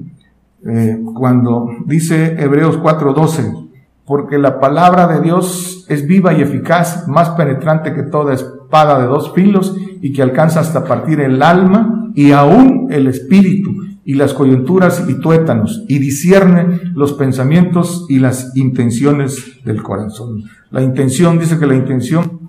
cuando 1.13 1.69
dice 1.85 2.37
Hebreos 2.39 2.81
4:12, 2.81 3.69
porque 4.07 4.39
la 4.39 4.59
palabra 4.61 5.07
de 5.09 5.21
Dios 5.21 5.85
es 5.91 6.07
viva 6.07 6.33
y 6.33 6.41
eficaz, 6.41 7.07
más 7.07 7.31
penetrante 7.31 7.93
que 7.93 8.05
toda 8.05 8.33
espada 8.33 8.62
de 8.73 9.07
dos 9.07 9.33
filos 9.35 9.77
y 10.01 10.13
que 10.13 10.23
alcanza 10.23 10.61
hasta 10.61 10.85
partir 10.85 11.21
el 11.21 11.43
alma 11.43 12.11
y 12.15 12.33
aún 12.33 12.89
el 12.91 13.07
espíritu 13.07 13.71
y 14.05 14.15
las 14.15 14.33
coyunturas 14.33 15.05
y 15.09 15.21
tuétanos 15.21 15.85
y 15.89 15.99
discierne 15.99 16.81
los 16.95 17.13
pensamientos 17.13 18.07
y 18.09 18.19
las 18.19 18.57
intenciones 18.57 19.63
del 19.65 19.83
corazón. 19.83 20.45
La 20.71 20.83
intención 20.83 21.39
dice 21.39 21.59
que 21.59 21.67
la 21.67 21.75
intención 21.75 22.41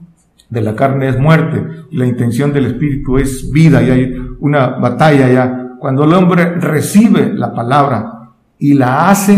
de 0.49 0.61
la 0.61 0.75
carne 0.75 1.09
es 1.09 1.19
muerte, 1.19 1.61
la 1.91 2.05
intención 2.05 2.53
del 2.53 2.67
espíritu 2.67 3.17
es 3.17 3.51
vida 3.51 3.83
y 3.83 3.89
hay 3.91 4.15
una 4.39 4.67
batalla 4.67 5.29
ya. 5.29 5.75
Cuando 5.77 6.05
el 6.05 6.13
hombre 6.13 6.55
recibe 6.55 7.33
la 7.33 7.53
palabra 7.53 8.31
y 8.57 8.75
la 8.75 9.09
hace, 9.09 9.37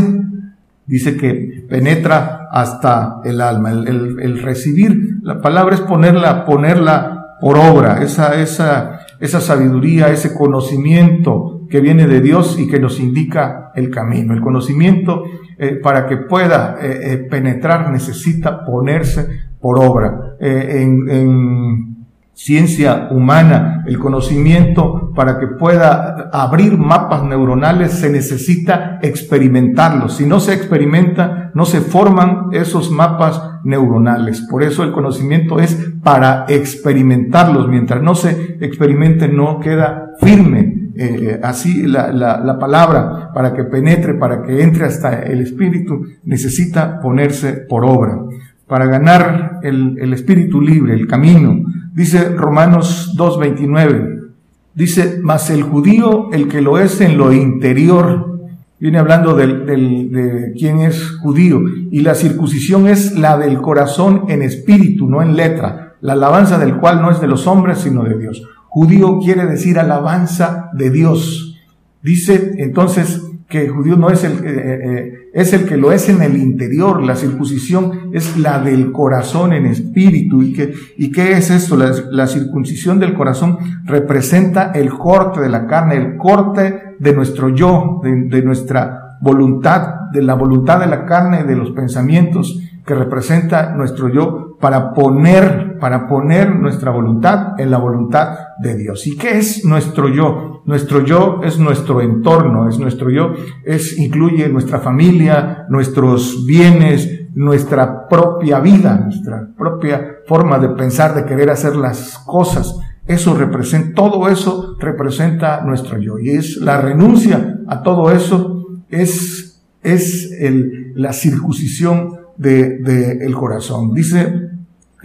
dice 0.85 1.17
que 1.17 1.54
penetra 1.67 2.47
hasta 2.51 3.21
el 3.23 3.41
alma. 3.41 3.71
El, 3.71 4.19
el 4.19 4.41
recibir 4.41 5.15
la 5.21 5.41
palabra 5.41 5.75
es 5.75 5.81
ponerla, 5.81 6.45
ponerla 6.45 7.37
por 7.39 7.57
obra, 7.57 8.01
esa, 8.01 8.39
esa, 8.39 8.99
esa 9.19 9.41
sabiduría, 9.41 10.09
ese 10.09 10.33
conocimiento 10.33 11.61
que 11.69 11.81
viene 11.81 12.07
de 12.07 12.21
Dios 12.21 12.57
y 12.59 12.67
que 12.67 12.79
nos 12.79 12.99
indica 12.99 13.71
el 13.75 13.89
camino. 13.89 14.33
El 14.33 14.41
conocimiento 14.41 15.23
eh, 15.57 15.79
para 15.81 16.05
que 16.05 16.17
pueda 16.17 16.77
eh, 16.81 16.99
eh, 17.01 17.17
penetrar 17.29 17.91
necesita 17.91 18.63
ponerse 18.63 19.27
por 19.59 19.79
obra. 19.79 20.35
en, 20.39 21.09
en 21.09 21.94
ciencia 22.35 23.07
humana, 23.11 23.83
el 23.87 23.97
conocimiento 23.97 25.11
para 25.15 25.39
que 25.39 25.47
pueda 25.47 26.29
abrir 26.31 26.77
mapas 26.77 27.23
neuronales 27.23 27.93
se 27.93 28.09
necesita 28.09 28.99
experimentarlos. 29.01 30.17
Si 30.17 30.25
no 30.25 30.39
se 30.39 30.53
experimenta, 30.53 31.51
no 31.53 31.65
se 31.65 31.79
forman 31.79 32.49
esos 32.51 32.91
mapas 32.91 33.41
neuronales. 33.63 34.41
Por 34.41 34.63
eso 34.63 34.83
el 34.83 34.91
conocimiento 34.91 35.59
es 35.59 35.75
para 36.03 36.45
experimentarlos. 36.49 37.69
Mientras 37.69 38.03
no 38.03 38.13
se 38.13 38.57
experimente, 38.59 39.29
no 39.29 39.59
queda 39.59 40.11
firme 40.19 40.85
eh, 40.97 41.41
así 41.43 41.83
la, 41.83 42.11
la, 42.11 42.39
la, 42.39 42.57
palabra 42.57 43.31
para 43.33 43.53
que 43.53 43.65
penetre, 43.65 44.13
para 44.13 44.43
que 44.43 44.61
entre 44.61 44.85
hasta 44.85 45.23
el 45.23 45.41
espíritu, 45.41 46.05
necesita 46.23 47.01
ponerse 47.01 47.51
por 47.51 47.83
obra. 47.83 48.17
Para 48.67 48.85
ganar 48.87 49.59
el, 49.63 49.97
el 49.99 50.13
espíritu 50.13 50.61
libre, 50.61 50.93
el 50.93 51.07
camino, 51.07 51.65
dice 51.93 52.29
Romanos 52.29 53.13
2.29, 53.17 54.31
dice, 54.73 55.19
mas 55.21 55.49
el 55.49 55.63
judío, 55.63 56.31
el 56.31 56.47
que 56.47 56.61
lo 56.61 56.79
es 56.79 56.99
en 57.01 57.17
lo 57.17 57.31
interior, 57.31 58.35
Viene 58.77 58.99
hablando 58.99 59.35
del, 59.35 59.65
del, 59.65 60.11
de 60.11 60.53
quién 60.57 60.79
es 60.79 61.09
judío. 61.21 61.61
Y 61.91 62.01
la 62.01 62.13
circuncisión 62.13 62.87
es 62.87 63.17
la 63.17 63.37
del 63.37 63.61
corazón 63.61 64.25
en 64.27 64.41
espíritu, 64.41 65.09
no 65.09 65.21
en 65.21 65.35
letra. 65.35 65.95
La 66.01 66.13
alabanza 66.13 66.57
del 66.57 66.75
cual 66.77 67.01
no 67.01 67.09
es 67.09 67.21
de 67.21 67.27
los 67.27 67.47
hombres, 67.47 67.79
sino 67.79 68.03
de 68.03 68.17
Dios. 68.17 68.43
Judío 68.67 69.19
quiere 69.19 69.45
decir 69.45 69.79
alabanza 69.79 70.69
de 70.73 70.89
Dios. 70.89 71.57
Dice 72.01 72.55
entonces 72.57 73.21
que 73.47 73.69
judío 73.69 73.95
no 73.95 74.09
es 74.09 74.23
el, 74.23 74.33
eh, 74.33 74.39
eh, 74.45 74.79
eh, 74.83 75.29
es 75.33 75.53
el 75.53 75.65
que 75.65 75.77
lo 75.77 75.91
es 75.91 76.09
en 76.09 76.21
el 76.21 76.35
interior, 76.35 77.03
la 77.03 77.15
circuncisión 77.15 78.09
es 78.13 78.37
la 78.37 78.59
del 78.59 78.91
corazón 78.91 79.53
en 79.53 79.67
espíritu. 79.67 80.41
¿Y 80.41 80.53
qué, 80.53 80.73
y 80.97 81.11
qué 81.11 81.33
es 81.33 81.51
esto? 81.51 81.77
La, 81.77 81.91
la, 82.09 82.27
circuncisión 82.27 82.99
del 82.99 83.13
corazón 83.13 83.57
representa 83.85 84.71
el 84.71 84.89
corte 84.89 85.41
de 85.41 85.49
la 85.49 85.67
carne, 85.67 85.95
el 85.95 86.17
corte 86.17 86.95
de 86.97 87.13
nuestro 87.13 87.49
yo, 87.49 88.01
de, 88.03 88.23
de 88.23 88.41
nuestra 88.41 89.17
voluntad, 89.21 90.09
de 90.11 90.23
la 90.23 90.33
voluntad 90.33 90.79
de 90.79 90.87
la 90.87 91.05
carne, 91.05 91.43
de 91.43 91.55
los 91.55 91.71
pensamientos 91.71 92.59
que 92.85 92.95
representa 92.95 93.73
nuestro 93.75 94.09
yo 94.09 94.57
para 94.59 94.93
poner, 94.93 95.64
para 95.79 96.07
poner 96.07 96.55
nuestra 96.55 96.91
voluntad 96.91 97.59
en 97.59 97.71
la 97.71 97.77
voluntad 97.77 98.37
de 98.59 98.75
Dios. 98.75 99.05
¿Y 99.07 99.17
qué 99.17 99.37
es 99.37 99.65
nuestro 99.65 100.09
yo? 100.09 100.61
Nuestro 100.65 101.03
yo 101.03 101.41
es 101.43 101.59
nuestro 101.59 102.01
entorno, 102.01 102.67
es 102.67 102.79
nuestro 102.79 103.09
yo, 103.09 103.33
es, 103.63 103.97
incluye 103.97 104.49
nuestra 104.49 104.79
familia, 104.79 105.65
nuestros 105.69 106.45
bienes, 106.45 107.29
nuestra 107.35 108.07
propia 108.07 108.59
vida, 108.59 108.97
nuestra 109.03 109.47
propia 109.57 110.19
forma 110.25 110.57
de 110.57 110.69
pensar, 110.69 111.13
de 111.13 111.25
querer 111.25 111.49
hacer 111.49 111.75
las 111.75 112.17
cosas. 112.25 112.79
Eso 113.05 113.35
representa, 113.35 113.93
todo 113.93 114.27
eso 114.29 114.75
representa 114.79 115.61
nuestro 115.61 115.99
yo. 115.99 116.17
Y 116.17 116.31
es 116.31 116.57
la 116.57 116.81
renuncia 116.81 117.59
a 117.67 117.83
todo 117.83 118.11
eso, 118.11 118.65
es, 118.89 119.61
es 119.83 120.31
el, 120.39 120.93
la 120.95 121.13
circuncisión 121.13 122.15
de, 122.37 122.79
de 122.79 123.25
el 123.25 123.35
corazón. 123.35 123.93
Dice 123.93 124.54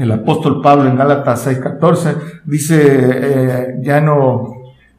el 0.00 0.12
apóstol 0.12 0.60
Pablo 0.62 0.88
en 0.88 0.96
Gálatas 0.96 1.46
6:14, 1.46 2.16
dice, 2.46 2.80
eh, 2.82 3.74
ya 3.82 4.00
no, 4.00 4.54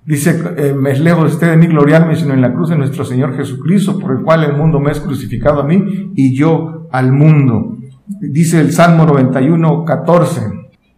dice, 0.06 0.40
eh, 0.58 0.74
me 0.74 0.92
es 0.92 1.00
lejos 1.00 1.40
de 1.40 1.58
mí 1.58 1.68
gloriarme, 1.68 2.16
sino 2.16 2.34
en 2.34 2.42
la 2.42 2.54
cruz 2.54 2.70
de 2.70 2.78
nuestro 2.78 3.04
Señor 3.04 3.36
Jesucristo, 3.36 3.98
por 3.98 4.12
el 4.12 4.24
cual 4.24 4.44
el 4.44 4.56
mundo 4.56 4.80
me 4.80 4.92
es 4.92 5.00
crucificado 5.00 5.62
a 5.62 5.64
mí 5.64 6.12
y 6.16 6.36
yo 6.36 6.88
al 6.92 7.12
mundo. 7.12 7.78
Dice 8.08 8.60
el 8.60 8.72
Salmo 8.72 9.06
91, 9.06 9.86
14, 9.86 10.42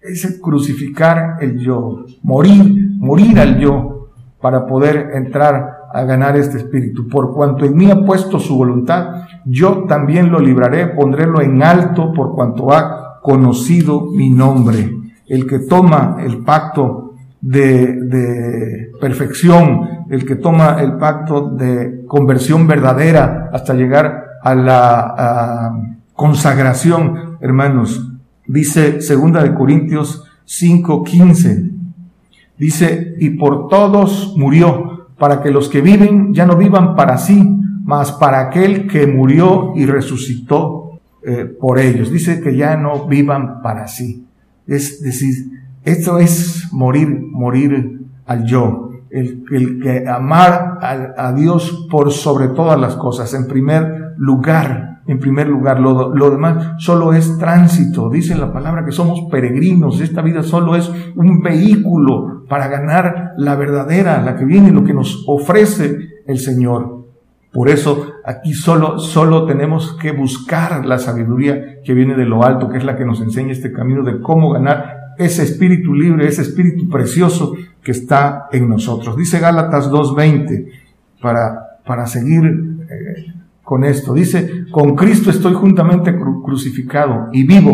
es 0.02 0.40
crucificar 0.42 1.38
el 1.40 1.60
yo, 1.60 2.06
morir, 2.24 2.92
morir 2.98 3.40
al 3.40 3.58
yo, 3.60 4.10
para 4.42 4.66
poder 4.66 5.12
entrar 5.14 5.84
a 5.94 6.04
ganar 6.04 6.36
este 6.36 6.58
espíritu. 6.58 7.08
Por 7.08 7.34
cuanto 7.34 7.64
en 7.64 7.78
mí 7.78 7.90
ha 7.90 8.04
puesto 8.04 8.40
su 8.40 8.58
voluntad, 8.58 9.24
yo 9.46 9.86
también 9.86 10.32
lo 10.32 10.40
libraré, 10.40 10.88
pondrélo 10.88 11.40
en 11.42 11.64
alto 11.64 12.12
por 12.12 12.36
cuanto 12.36 12.74
ha 12.74 13.12
conocido 13.24 14.06
mi 14.12 14.30
nombre. 14.30 14.92
El 15.27 15.48
que 15.48 15.60
toma 15.60 16.18
el 16.20 16.44
pacto 16.44 17.15
de, 17.42 18.92
perfección, 19.01 20.06
el 20.10 20.25
que 20.25 20.36
toma 20.36 20.82
el 20.82 20.98
pacto 20.98 21.50
de 21.50 22.03
conversión 22.06 22.68
verdadera 22.68 23.50
hasta 23.51 23.74
llegar 23.74 24.25
a 24.44 24.53
la 24.53 25.74
consagración, 26.13 27.38
hermanos. 27.42 28.12
Dice 28.46 29.01
segunda 29.01 29.42
de 29.42 29.53
Corintios 29.53 30.25
5:15. 30.46 31.72
Dice, 32.58 33.15
y 33.20 33.32
por 33.32 33.68
todos 33.70 34.36
murió 34.38 35.08
para 35.18 35.42
que 35.42 35.50
los 35.50 35.70
que 35.70 35.82
viven 35.82 36.34
ya 36.34 36.46
no 36.46 36.58
vivan 36.58 36.96
para 36.96 37.18
sí, 37.18 37.42
mas 37.86 38.12
para 38.12 38.42
aquel 38.42 38.88
que 38.88 39.08
murió 39.08 39.72
y 39.75 39.86
resucitó 39.86 40.83
eh, 41.25 41.46
por 41.46 41.80
ellos. 41.80 42.12
Dice 42.12 42.42
que 42.42 42.56
ya 42.56 42.75
no 42.75 43.08
vivan 43.08 43.62
para 43.62 43.88
sí. 43.88 44.27
Es 44.68 45.01
decir, 45.01 45.34
esto 45.84 46.20
es 46.20 46.70
morir, 46.72 47.08
morir 47.32 48.01
al 48.25 48.46
yo. 48.46 48.89
El, 49.10 49.44
el 49.51 49.80
que 49.82 50.08
amar 50.08 50.80
a, 50.82 51.27
a 51.27 51.34
Dios 51.34 51.88
por 51.92 52.12
sobre 52.12 52.48
todas 52.48 52.80
las 52.80 52.96
cosas. 52.96 53.34
En 53.34 53.48
primer 53.48 54.15
lugar, 54.18 54.94
en 55.08 55.20
primer 55.20 55.48
lugar. 55.48 55.80
Lo, 55.80 56.13
lo, 56.13 56.32
demás 56.32 56.74
solo 56.77 57.13
es 57.13 57.38
tránsito. 57.38 58.10
Dice 58.10 58.36
la 58.36 58.53
palabra 58.53 58.86
que 58.86 58.92
somos 58.92 59.22
peregrinos. 59.32 60.01
Esta 60.01 60.22
vida 60.22 60.44
solo 60.44 60.75
es 60.75 60.92
un 61.15 61.42
vehículo 61.42 62.46
para 62.48 62.68
ganar 62.68 63.34
la 63.38 63.56
verdadera, 63.56 64.22
la 64.22 64.36
que 64.36 64.46
viene, 64.46 64.72
lo 64.72 64.84
que 64.84 64.94
nos 64.94 65.24
ofrece 65.27 65.98
el 66.27 66.39
Señor. 66.39 67.03
Por 67.54 67.70
eso 67.70 68.14
aquí 68.26 68.54
solo, 68.54 68.98
solo 68.98 69.46
tenemos 69.46 69.96
que 70.02 70.12
buscar 70.12 70.86
la 70.88 70.98
sabiduría 70.98 71.82
que 71.84 71.94
viene 71.94 72.16
de 72.16 72.26
lo 72.26 72.44
alto, 72.44 72.68
que 72.68 72.80
es 72.80 72.84
la 72.84 72.98
que 72.98 73.06
nos 73.06 73.22
enseña 73.22 73.52
este 73.52 73.72
camino 73.72 74.04
de 74.04 74.20
cómo 74.22 74.50
ganar 74.50 75.14
ese 75.20 75.44
espíritu 75.44 75.94
libre, 75.94 76.28
ese 76.28 76.42
espíritu 76.42 76.90
precioso 76.90 77.54
que 77.84 77.92
está 77.92 78.48
en 78.52 78.68
nosotros. 78.68 79.16
Dice 79.16 79.40
Gálatas 79.40 79.92
2.20, 79.92 80.68
para, 81.22 81.78
para 81.86 82.08
seguir 82.08 82.44
eh, 82.90 83.34
con 83.64 83.84
esto. 83.84 84.16
Dice, 84.16 84.66
con 84.72 84.96
Cristo 84.96 85.30
estoy 85.30 85.54
juntamente 85.54 86.16
crucificado 86.44 87.30
y 87.32 87.46
vivo, 87.46 87.74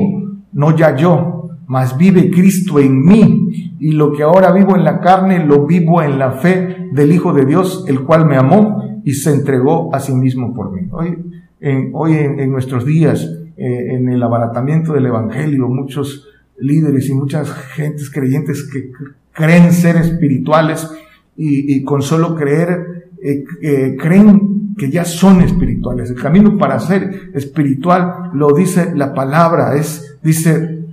no 0.51 0.75
ya 0.75 0.95
yo, 0.97 1.51
mas 1.67 1.97
vive 1.97 2.29
Cristo 2.29 2.79
en 2.79 3.05
mí. 3.05 3.75
Y 3.79 3.93
lo 3.93 4.11
que 4.11 4.23
ahora 4.23 4.51
vivo 4.51 4.75
en 4.75 4.83
la 4.83 4.99
carne, 4.99 5.45
lo 5.45 5.65
vivo 5.65 6.01
en 6.01 6.19
la 6.19 6.31
fe 6.31 6.89
del 6.91 7.13
Hijo 7.13 7.31
de 7.31 7.45
Dios, 7.45 7.85
el 7.87 8.01
cual 8.01 8.25
me 8.25 8.35
amó 8.35 8.88
y 9.03 9.13
se 9.13 9.33
entregó 9.33 9.93
a 9.93 9.99
sí 9.99 10.13
mismo 10.13 10.53
por 10.53 10.71
mí. 10.71 10.87
Hoy 10.91 11.17
en, 11.61 11.91
hoy 11.93 12.13
en, 12.13 12.51
nuestros 12.51 12.85
días, 12.85 13.29
eh, 13.57 13.95
en 13.95 14.09
el 14.09 14.21
abaratamiento 14.23 14.93
del 14.93 15.07
Evangelio, 15.07 15.67
muchos 15.67 16.27
líderes 16.57 17.09
y 17.09 17.13
muchas 17.13 17.51
gentes 17.51 18.09
creyentes 18.09 18.69
que 18.71 18.91
creen 19.31 19.71
ser 19.71 19.97
espirituales 19.97 20.89
y, 21.35 21.83
con 21.83 22.01
solo 22.01 22.35
creer 22.35 23.09
eh, 23.23 23.45
eh, 23.61 23.95
creen 23.97 24.75
que 24.77 24.89
ya 24.89 25.05
son 25.05 25.41
espirituales. 25.41 26.09
El 26.09 26.21
camino 26.21 26.57
para 26.57 26.79
ser 26.79 27.31
espiritual 27.33 28.31
lo 28.33 28.53
dice 28.53 28.93
la 28.95 29.13
palabra, 29.13 29.75
es, 29.75 30.17
dice 30.21 30.85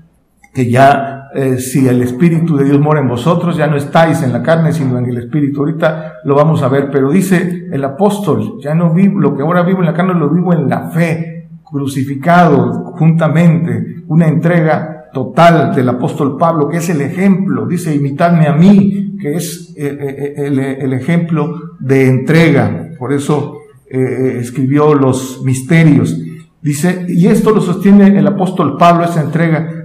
que 0.54 0.70
ya 0.70 1.15
eh, 1.36 1.58
si 1.58 1.86
el 1.86 2.00
Espíritu 2.00 2.56
de 2.56 2.64
Dios 2.64 2.80
mora 2.80 3.00
en 3.00 3.08
vosotros, 3.08 3.58
ya 3.58 3.66
no 3.66 3.76
estáis 3.76 4.22
en 4.22 4.32
la 4.32 4.42
carne, 4.42 4.72
sino 4.72 4.96
en 4.96 5.04
el 5.04 5.18
Espíritu. 5.18 5.60
Ahorita 5.60 6.14
lo 6.24 6.34
vamos 6.34 6.62
a 6.62 6.68
ver, 6.68 6.90
pero 6.90 7.10
dice 7.10 7.68
el 7.70 7.84
apóstol, 7.84 8.58
ya 8.58 8.74
no 8.74 8.94
vivo, 8.94 9.20
lo 9.20 9.36
que 9.36 9.42
ahora 9.42 9.62
vivo 9.62 9.80
en 9.80 9.86
la 9.86 9.92
carne 9.92 10.14
lo 10.14 10.30
vivo 10.30 10.54
en 10.54 10.66
la 10.66 10.88
fe, 10.88 11.50
crucificado 11.62 12.94
juntamente, 12.96 14.02
una 14.06 14.28
entrega 14.28 15.10
total 15.12 15.74
del 15.74 15.90
apóstol 15.90 16.38
Pablo, 16.38 16.68
que 16.68 16.78
es 16.78 16.88
el 16.88 17.02
ejemplo, 17.02 17.66
dice, 17.66 17.94
imitadme 17.94 18.46
a 18.46 18.54
mí, 18.54 19.18
que 19.20 19.36
es 19.36 19.74
eh, 19.76 20.34
eh, 20.38 20.78
el, 20.80 20.92
ejemplo 20.94 21.74
de 21.78 22.08
entrega. 22.08 22.92
Por 22.98 23.12
eso 23.12 23.58
escribió 23.88 24.94
los 24.94 25.42
misterios. 25.44 26.18
Dice, 26.62 27.06
y 27.08 27.26
esto 27.28 27.52
lo 27.52 27.60
sostiene 27.60 28.18
el 28.18 28.26
apóstol 28.26 28.76
Pablo, 28.76 29.04
esa 29.04 29.20
entrega, 29.20 29.75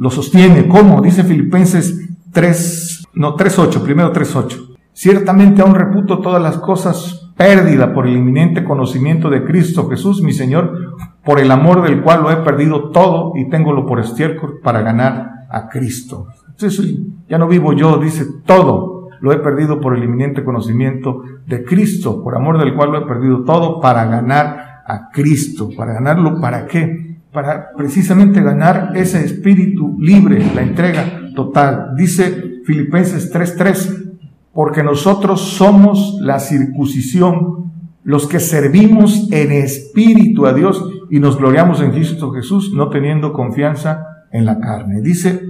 lo 0.00 0.10
sostiene. 0.10 0.66
¿Cómo? 0.66 1.02
Dice 1.02 1.24
Filipenses 1.24 2.08
3, 2.32 3.08
no, 3.14 3.36
3.8, 3.36 3.82
primero 3.82 4.12
3.8. 4.12 4.76
Ciertamente 4.94 5.60
aún 5.60 5.74
reputo 5.74 6.20
todas 6.20 6.42
las 6.42 6.56
cosas 6.56 7.30
pérdida 7.36 7.92
por 7.92 8.06
el 8.06 8.16
inminente 8.16 8.64
conocimiento 8.64 9.28
de 9.28 9.44
Cristo 9.44 9.88
Jesús, 9.90 10.22
mi 10.22 10.32
Señor, 10.32 10.96
por 11.22 11.38
el 11.38 11.50
amor 11.50 11.82
del 11.82 12.02
cual 12.02 12.22
lo 12.22 12.30
he 12.30 12.36
perdido 12.36 12.88
todo 12.88 13.32
y 13.36 13.50
tengo 13.50 13.86
por 13.86 14.00
estiércol 14.00 14.60
para 14.62 14.80
ganar 14.80 15.46
a 15.50 15.68
Cristo. 15.68 16.28
Entonces, 16.48 16.94
ya 17.28 17.36
no 17.36 17.46
vivo 17.46 17.74
yo, 17.74 17.98
dice 17.98 18.24
todo, 18.46 19.08
lo 19.20 19.32
he 19.32 19.36
perdido 19.36 19.82
por 19.82 19.94
el 19.94 20.02
inminente 20.02 20.44
conocimiento 20.44 21.22
de 21.46 21.62
Cristo, 21.62 22.22
por 22.22 22.36
amor 22.36 22.58
del 22.58 22.74
cual 22.74 22.92
lo 22.92 22.98
he 22.98 23.06
perdido 23.06 23.44
todo 23.44 23.80
para 23.80 24.06
ganar 24.06 24.82
a 24.86 25.10
Cristo. 25.10 25.68
¿Para 25.76 25.92
ganarlo 25.92 26.40
para 26.40 26.66
qué? 26.66 27.09
Para 27.32 27.72
precisamente 27.76 28.42
ganar 28.42 28.92
ese 28.96 29.24
espíritu 29.24 29.96
libre, 30.00 30.44
la 30.54 30.62
entrega 30.62 31.30
total. 31.34 31.94
Dice 31.96 32.62
Filipenses 32.64 33.30
3:3, 33.32 34.10
porque 34.52 34.82
nosotros 34.82 35.40
somos 35.40 36.18
la 36.20 36.40
circuncisión, 36.40 37.70
los 38.02 38.26
que 38.26 38.40
servimos 38.40 39.28
en 39.30 39.52
espíritu 39.52 40.46
a 40.46 40.54
Dios 40.54 40.84
y 41.10 41.20
nos 41.20 41.38
gloriamos 41.38 41.80
en 41.80 41.92
Cristo 41.92 42.32
Jesús, 42.32 42.72
no 42.74 42.88
teniendo 42.88 43.32
confianza 43.32 44.26
en 44.32 44.44
la 44.44 44.58
carne. 44.58 45.00
Dice, 45.00 45.40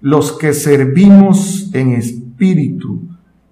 los 0.00 0.32
que 0.32 0.52
servimos 0.52 1.70
en 1.74 1.92
espíritu. 1.92 3.02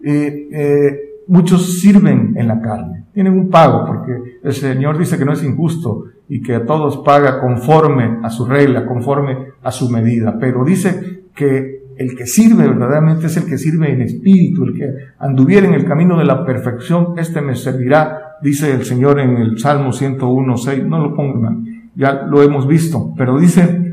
Eh, 0.03 0.49
eh, 0.53 1.01
muchos 1.27 1.81
sirven 1.81 2.35
en 2.37 2.49
la 2.49 2.61
carne, 2.61 3.07
tienen 3.13 3.33
un 3.33 3.49
pago, 3.49 3.87
porque 3.87 4.13
el 4.43 4.53
Señor 4.53 4.99
dice 4.99 5.17
que 5.19 5.25
no 5.25 5.33
es 5.33 5.43
injusto 5.43 6.05
y 6.29 6.43
que 6.43 6.55
a 6.55 6.65
todos 6.65 6.99
paga 6.99 7.41
conforme 7.41 8.19
a 8.23 8.31
su 8.31 8.47
regla, 8.47 8.87
conforme 8.87 9.37
a 9.63 9.71
su 9.71 9.91
medida, 9.91 10.37
pero 10.39 10.65
dice 10.65 11.25
que 11.35 11.85
el 11.97 12.17
que 12.17 12.27
sirve 12.27 12.67
verdaderamente 12.67 13.27
es 13.27 13.37
el 13.37 13.47
que 13.47 13.59
sirve 13.59 13.93
en 13.93 14.03
espíritu, 14.03 14.65
el 14.65 14.75
que 14.75 14.95
anduviera 15.19 15.67
en 15.67 15.75
el 15.75 15.85
camino 15.85 16.19
de 16.19 16.25
la 16.25 16.45
perfección, 16.45 17.15
este 17.19 17.41
me 17.41 17.55
servirá 17.55 18.25
dice 18.45 18.73
el 18.73 18.85
Señor 18.85 19.19
en 19.21 19.37
el 19.39 19.59
Salmo 19.59 19.93
101, 19.93 20.57
6, 20.57 20.85
no 20.85 21.01
lo 21.01 21.17
pongan, 21.17 21.91
ya 21.95 22.25
lo 22.25 22.43
hemos 22.43 22.67
visto, 22.69 23.15
pero 23.17 23.39
dice, 23.39 23.93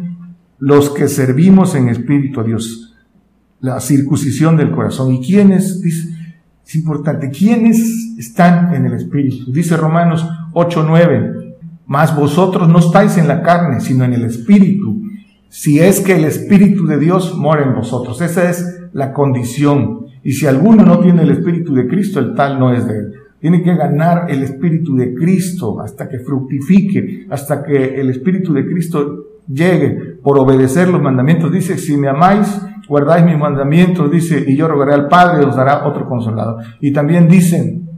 los 0.59 0.89
que 0.91 1.07
servimos 1.07 1.73
en 1.75 1.87
espíritu 1.87 2.41
a 2.41 2.43
Dios, 2.43 2.95
la 3.61 3.79
circuncisión 3.79 4.57
del 4.57 4.71
corazón. 4.71 5.13
¿Y 5.13 5.21
quiénes? 5.21 5.81
Dice, 5.81 6.09
es 6.65 6.75
importante, 6.75 7.29
¿quiénes 7.29 8.15
están 8.17 8.73
en 8.73 8.85
el 8.85 8.93
espíritu? 8.93 9.51
Dice 9.51 9.77
Romanos 9.77 10.27
8, 10.53 10.85
9, 10.87 11.40
mas 11.85 12.15
vosotros 12.15 12.67
no 12.69 12.79
estáis 12.79 13.17
en 13.17 13.27
la 13.27 13.41
carne, 13.41 13.81
sino 13.81 14.05
en 14.05 14.13
el 14.13 14.25
espíritu, 14.25 15.01
si 15.49 15.79
es 15.79 15.99
que 15.99 16.15
el 16.15 16.25
espíritu 16.25 16.85
de 16.85 16.97
Dios 16.97 17.37
mora 17.37 17.63
en 17.63 17.75
vosotros. 17.75 18.21
Esa 18.21 18.49
es 18.49 18.81
la 18.93 19.11
condición. 19.11 20.05
Y 20.23 20.33
si 20.33 20.45
alguno 20.45 20.85
no 20.85 20.99
tiene 20.99 21.23
el 21.23 21.31
espíritu 21.31 21.73
de 21.73 21.87
Cristo, 21.87 22.19
el 22.19 22.35
tal 22.35 22.59
no 22.59 22.73
es 22.73 22.87
de 22.87 22.97
él. 22.97 23.13
Tiene 23.41 23.63
que 23.63 23.75
ganar 23.75 24.29
el 24.29 24.43
Espíritu 24.43 24.95
de 24.95 25.15
Cristo 25.15 25.81
hasta 25.81 26.07
que 26.07 26.19
fructifique, 26.19 27.25
hasta 27.27 27.63
que 27.63 27.99
el 27.99 28.11
Espíritu 28.11 28.53
de 28.53 28.67
Cristo 28.67 29.25
llegue 29.47 30.17
por 30.21 30.37
obedecer 30.37 30.87
los 30.87 31.01
mandamientos. 31.01 31.51
Dice, 31.51 31.79
si 31.79 31.97
me 31.97 32.07
amáis, 32.07 32.61
guardáis 32.87 33.25
mis 33.25 33.39
mandamientos, 33.39 34.11
dice, 34.11 34.45
y 34.47 34.55
yo 34.55 34.67
rogaré 34.67 34.93
al 34.93 35.07
Padre, 35.07 35.43
os 35.43 35.55
dará 35.55 35.87
otro 35.87 36.07
consolado. 36.07 36.59
Y 36.81 36.93
también 36.93 37.27
dicen 37.27 37.89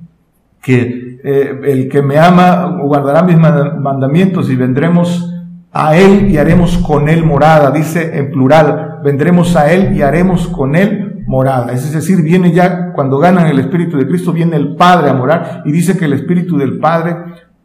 que 0.61 1.02
eh, 1.23 1.59
el 1.63 1.87
que 1.89 2.01
me 2.01 2.17
ama 2.17 2.77
guardará 2.81 3.23
mis 3.23 3.37
mandamientos 3.37 4.49
y 4.49 4.55
vendremos 4.55 5.29
a 5.71 5.95
Él 5.97 6.29
y 6.29 6.37
haremos 6.37 6.77
con 6.77 7.09
Él 7.09 7.23
morada. 7.23 7.71
Dice 7.71 8.17
en 8.17 8.31
plural, 8.31 8.99
vendremos 9.03 9.55
a 9.55 9.71
Él 9.71 9.95
y 9.95 10.01
haremos 10.01 10.47
con 10.47 10.75
Él 10.75 11.23
morada. 11.25 11.71
Es 11.71 11.91
decir, 11.91 12.21
viene 12.21 12.51
ya, 12.51 12.91
cuando 12.93 13.17
ganan 13.19 13.47
el 13.47 13.59
Espíritu 13.59 13.97
de 13.97 14.07
Cristo, 14.07 14.33
viene 14.33 14.55
el 14.57 14.75
Padre 14.75 15.09
a 15.09 15.13
morar 15.13 15.63
y 15.65 15.71
dice 15.71 15.97
que 15.97 16.05
el 16.05 16.13
Espíritu 16.13 16.57
del 16.57 16.77
Padre, 16.77 17.15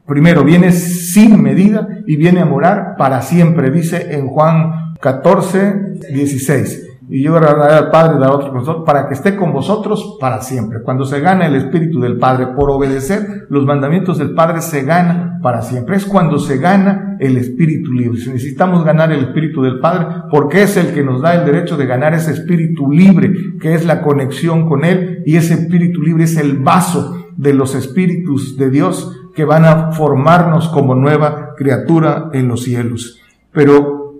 primero, 0.07 0.45
viene 0.45 0.73
sin 0.73 1.43
medida 1.43 1.89
y 2.07 2.17
viene 2.17 2.41
a 2.41 2.47
morar 2.47 2.95
para 2.97 3.23
siempre. 3.23 3.71
Dice 3.71 4.15
en 4.15 4.29
Juan 4.29 4.95
14, 5.01 5.99
16 6.13 6.88
y 7.11 7.23
yo 7.23 7.37
al 7.37 7.91
Padre 7.91 8.19
dar 8.19 8.31
otro 8.31 8.85
para 8.85 9.09
que 9.09 9.15
esté 9.15 9.35
con 9.35 9.53
vosotros 9.53 10.19
para 10.21 10.43
siempre. 10.43 10.83
Cuando 10.83 11.05
se 11.05 11.21
gana 11.21 11.47
el 11.47 11.55
Espíritu 11.55 12.01
del 12.01 12.19
Padre 12.19 12.49
por 12.49 12.71
obedecer 12.71 13.47
los 13.49 13.65
mandamientos 13.65 14.19
del 14.19 14.35
Padre, 14.35 14.61
se 14.61 14.83
gana 14.83 15.39
para 15.43 15.63
siempre. 15.63 15.97
Es 15.97 16.05
cuando 16.05 16.39
se 16.39 16.59
gana 16.59 17.17
el 17.19 17.39
Espíritu 17.39 17.93
libre. 17.93 18.19
Si 18.19 18.31
necesitamos 18.31 18.85
ganar 18.85 19.11
el 19.11 19.21
Espíritu 19.21 19.63
del 19.63 19.81
Padre, 19.81 20.07
porque 20.31 20.63
es 20.63 20.77
el 20.77 20.93
que 20.93 21.03
nos 21.03 21.23
da 21.23 21.35
el 21.35 21.47
derecho 21.47 21.77
de 21.77 21.87
ganar 21.87 22.13
ese 22.13 22.33
Espíritu 22.33 22.91
libre, 22.91 23.33
que 23.61 23.75
es 23.75 23.87
la 23.87 24.03
conexión 24.03 24.69
con 24.69 24.85
Él, 24.85 25.23
y 25.25 25.37
ese 25.37 25.55
Espíritu 25.55 26.03
libre 26.03 26.25
es 26.25 26.37
el 26.37 26.59
vaso 26.59 27.17
de 27.37 27.55
los 27.55 27.75
Espíritus 27.75 28.59
de 28.59 28.69
Dios 28.69 29.15
que 29.35 29.45
van 29.45 29.65
a 29.65 29.93
formarnos 29.93 30.69
como 30.69 30.95
nueva 30.95 31.55
criatura 31.57 32.29
en 32.33 32.49
los 32.49 32.65
cielos. 32.65 33.21
Pero 33.53 34.15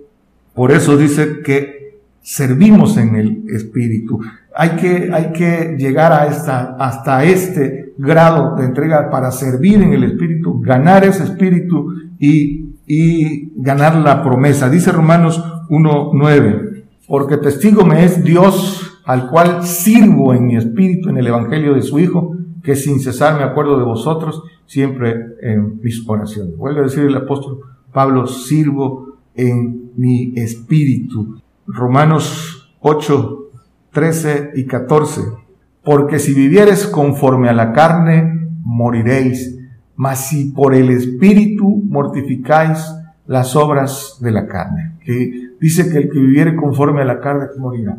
por 0.53 0.71
eso 0.71 0.97
dice 0.97 1.41
que 1.43 1.78
servimos 2.21 2.97
en 2.97 3.15
el 3.15 3.43
Espíritu. 3.49 4.19
Hay 4.55 4.71
que, 4.71 5.09
hay 5.13 5.31
que 5.31 5.75
llegar 5.77 6.11
a 6.11 6.27
esta, 6.27 6.75
hasta 6.79 7.23
este 7.23 7.93
grado 7.97 8.55
de 8.55 8.65
entrega 8.65 9.09
para 9.09 9.31
servir 9.31 9.81
en 9.81 9.93
el 9.93 10.03
Espíritu, 10.03 10.59
ganar 10.61 11.03
ese 11.03 11.23
Espíritu 11.23 11.93
y, 12.19 12.75
y 12.87 13.51
ganar 13.55 13.95
la 13.95 14.23
promesa. 14.23 14.69
Dice 14.69 14.91
Romanos 14.91 15.43
1.9, 15.69 16.83
porque 17.07 17.37
testigo 17.37 17.85
me 17.85 18.03
es 18.03 18.23
Dios 18.23 19.01
al 19.05 19.27
cual 19.27 19.63
sirvo 19.63 20.33
en 20.33 20.45
mi 20.45 20.55
Espíritu 20.55 21.09
en 21.09 21.17
el 21.17 21.27
Evangelio 21.27 21.73
de 21.73 21.81
su 21.81 21.99
Hijo, 21.99 22.35
que 22.63 22.75
sin 22.75 22.99
cesar 22.99 23.37
me 23.37 23.43
acuerdo 23.43 23.77
de 23.77 23.85
vosotros 23.85 24.43
siempre 24.65 25.15
en 25.41 25.79
mis 25.81 26.07
oraciones. 26.07 26.55
Vuelve 26.55 26.81
a 26.81 26.83
decir 26.83 27.05
el 27.05 27.15
apóstol 27.15 27.59
Pablo, 27.91 28.27
sirvo 28.27 29.17
en 29.33 29.91
mi 29.95 30.33
Espíritu. 30.35 31.41
Romanos 31.71 32.75
8, 32.79 33.39
13 33.91 34.51
y 34.55 34.65
14. 34.65 35.21
Porque 35.83 36.19
si 36.19 36.33
vivieres 36.33 36.87
conforme 36.87 37.47
a 37.49 37.53
la 37.53 37.73
carne, 37.73 38.49
moriréis, 38.63 39.57
mas 39.95 40.27
si 40.27 40.51
por 40.51 40.73
el 40.73 40.89
Espíritu 40.89 41.83
mortificáis 41.85 42.79
las 43.27 43.55
obras 43.55 44.17
de 44.19 44.31
la 44.31 44.47
carne, 44.47 44.93
que 45.03 45.51
dice 45.59 45.91
que 45.91 45.97
el 45.99 46.09
que 46.09 46.19
viviere 46.19 46.55
conforme 46.55 47.01
a 47.01 47.05
la 47.05 47.19
carne 47.19 47.45
morirá. 47.57 47.97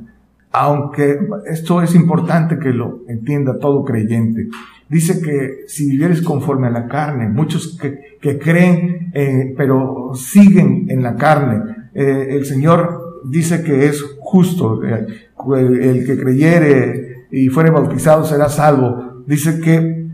Aunque 0.52 1.20
esto 1.46 1.80
es 1.80 1.94
importante 1.94 2.59
que 2.59 2.70
lo 2.70 3.02
entienda 3.06 3.59
todo 3.59 3.85
creyente. 3.85 4.48
Dice 4.88 5.22
que 5.22 5.68
si 5.68 5.88
vivieres 5.88 6.22
conforme 6.22 6.66
a 6.66 6.70
la 6.70 6.88
carne, 6.88 7.28
muchos 7.28 7.78
que, 7.80 8.18
que 8.20 8.40
creen, 8.40 9.12
eh, 9.14 9.54
pero 9.56 10.11
siguen 10.14 10.87
en 10.88 11.04
la 11.04 11.14
carne, 11.14 11.62
eh, 11.94 12.28
el 12.30 12.44
Señor 12.44 12.99
dice 13.24 13.62
que 13.62 13.87
es 13.87 14.02
justo, 14.20 14.83
eh, 14.85 15.06
el 15.56 16.06
que 16.06 16.18
creyere 16.18 17.26
y 17.30 17.48
fuere 17.48 17.70
bautizado 17.70 18.24
será 18.24 18.48
salvo. 18.48 19.22
Dice 19.26 19.61
que 19.61 20.09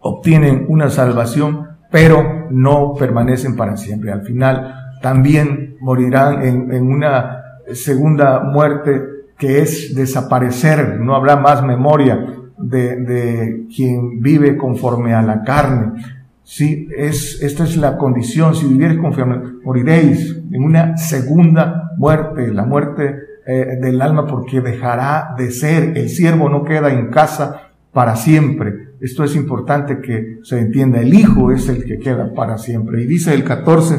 obtienen 0.00 0.66
una 0.68 0.90
salvación, 0.90 1.68
pero 1.90 2.48
no 2.50 2.94
permanecen 2.94 3.56
para 3.56 3.76
siempre. 3.76 4.12
Al 4.12 4.22
final 4.22 4.74
también 5.02 5.76
morirán 5.80 6.42
en, 6.42 6.82
una 6.82 7.42
segunda 7.72 8.40
muerte 8.40 9.02
que 9.38 9.60
es 9.60 9.94
desaparecer, 9.94 11.00
no 11.00 11.14
habrá 11.14 11.36
más 11.36 11.62
memoria 11.62 12.26
de, 12.58 12.96
de 12.96 13.66
quien 13.74 14.20
vive 14.20 14.56
conforme 14.56 15.14
a 15.14 15.22
la 15.22 15.42
carne. 15.42 16.02
Sí, 16.42 16.88
es, 16.96 17.40
esta 17.42 17.62
es 17.64 17.76
la 17.76 17.96
condición. 17.96 18.54
Si 18.56 18.66
vivieres 18.66 18.98
conforme, 18.98 19.40
moriréis 19.64 20.39
en 20.50 20.64
una 20.64 20.96
segunda 20.96 21.92
muerte, 21.96 22.52
la 22.52 22.64
muerte 22.64 23.16
eh, 23.46 23.78
del 23.80 24.00
alma, 24.02 24.26
porque 24.26 24.60
dejará 24.60 25.34
de 25.36 25.50
ser. 25.50 25.96
El 25.96 26.08
siervo 26.08 26.48
no 26.48 26.64
queda 26.64 26.92
en 26.92 27.10
casa 27.10 27.70
para 27.92 28.16
siempre. 28.16 28.90
Esto 29.00 29.24
es 29.24 29.34
importante 29.34 30.00
que 30.00 30.38
se 30.42 30.58
entienda. 30.58 31.00
El 31.00 31.14
Hijo 31.14 31.50
es 31.50 31.68
el 31.68 31.84
que 31.84 31.98
queda 31.98 32.32
para 32.34 32.58
siempre. 32.58 33.02
Y 33.02 33.06
dice 33.06 33.32
el 33.32 33.44
14, 33.44 33.98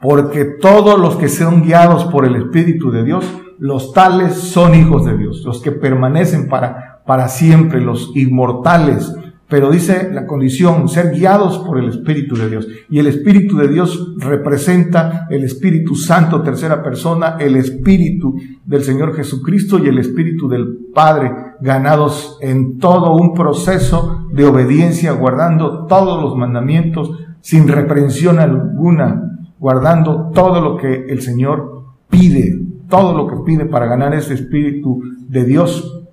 porque 0.00 0.44
todos 0.44 0.98
los 0.98 1.16
que 1.16 1.28
sean 1.28 1.62
guiados 1.62 2.06
por 2.06 2.24
el 2.24 2.36
Espíritu 2.36 2.90
de 2.90 3.04
Dios, 3.04 3.24
los 3.58 3.92
tales 3.92 4.34
son 4.34 4.74
hijos 4.74 5.04
de 5.04 5.16
Dios, 5.16 5.42
los 5.44 5.60
que 5.60 5.70
permanecen 5.70 6.48
para, 6.48 7.02
para 7.06 7.28
siempre, 7.28 7.80
los 7.80 8.10
inmortales. 8.16 9.14
Pero 9.50 9.68
dice 9.68 10.08
la 10.12 10.28
condición, 10.28 10.88
ser 10.88 11.10
guiados 11.10 11.58
por 11.58 11.76
el 11.76 11.88
Espíritu 11.88 12.36
de 12.36 12.48
Dios. 12.48 12.68
Y 12.88 13.00
el 13.00 13.08
Espíritu 13.08 13.56
de 13.56 13.66
Dios 13.66 14.14
representa 14.18 15.26
el 15.28 15.42
Espíritu 15.42 15.96
Santo, 15.96 16.40
tercera 16.40 16.80
persona, 16.84 17.36
el 17.40 17.56
Espíritu 17.56 18.36
del 18.64 18.84
Señor 18.84 19.12
Jesucristo 19.16 19.80
y 19.80 19.88
el 19.88 19.98
Espíritu 19.98 20.48
del 20.48 20.78
Padre, 20.94 21.32
ganados 21.60 22.38
en 22.40 22.78
todo 22.78 23.16
un 23.16 23.34
proceso 23.34 24.28
de 24.32 24.44
obediencia, 24.44 25.10
guardando 25.12 25.86
todos 25.86 26.22
los 26.22 26.36
mandamientos 26.36 27.10
sin 27.40 27.66
reprensión 27.66 28.38
alguna, 28.38 29.36
guardando 29.58 30.30
todo 30.32 30.60
lo 30.60 30.76
que 30.76 31.06
el 31.08 31.22
Señor 31.22 31.86
pide, 32.08 32.56
todo 32.88 33.16
lo 33.16 33.26
que 33.26 33.42
pide 33.44 33.66
para 33.66 33.86
ganar 33.86 34.14
ese 34.14 34.34
Espíritu 34.34 35.02
de 35.28 35.44
Dios. 35.44 36.04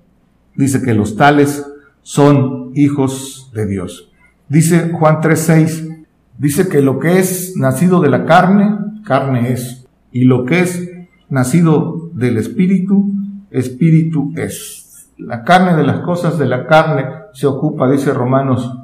Dice 0.56 0.82
que 0.82 0.92
los 0.92 1.14
tales 1.14 1.64
son 2.08 2.70
hijos 2.74 3.50
de 3.52 3.66
Dios. 3.66 4.10
Dice 4.48 4.92
Juan 4.92 5.20
3:6, 5.20 6.06
dice 6.38 6.66
que 6.66 6.80
lo 6.80 6.98
que 6.98 7.18
es 7.18 7.54
nacido 7.54 8.00
de 8.00 8.08
la 8.08 8.24
carne, 8.24 8.78
carne 9.04 9.52
es, 9.52 9.86
y 10.10 10.24
lo 10.24 10.46
que 10.46 10.60
es 10.60 10.90
nacido 11.28 12.08
del 12.14 12.38
Espíritu, 12.38 13.12
Espíritu 13.50 14.32
es. 14.36 15.10
La 15.18 15.44
carne 15.44 15.76
de 15.76 15.82
las 15.82 16.00
cosas 16.00 16.38
de 16.38 16.46
la 16.46 16.66
carne 16.66 17.04
se 17.34 17.46
ocupa, 17.46 17.90
dice 17.90 18.14
Romanos 18.14 18.74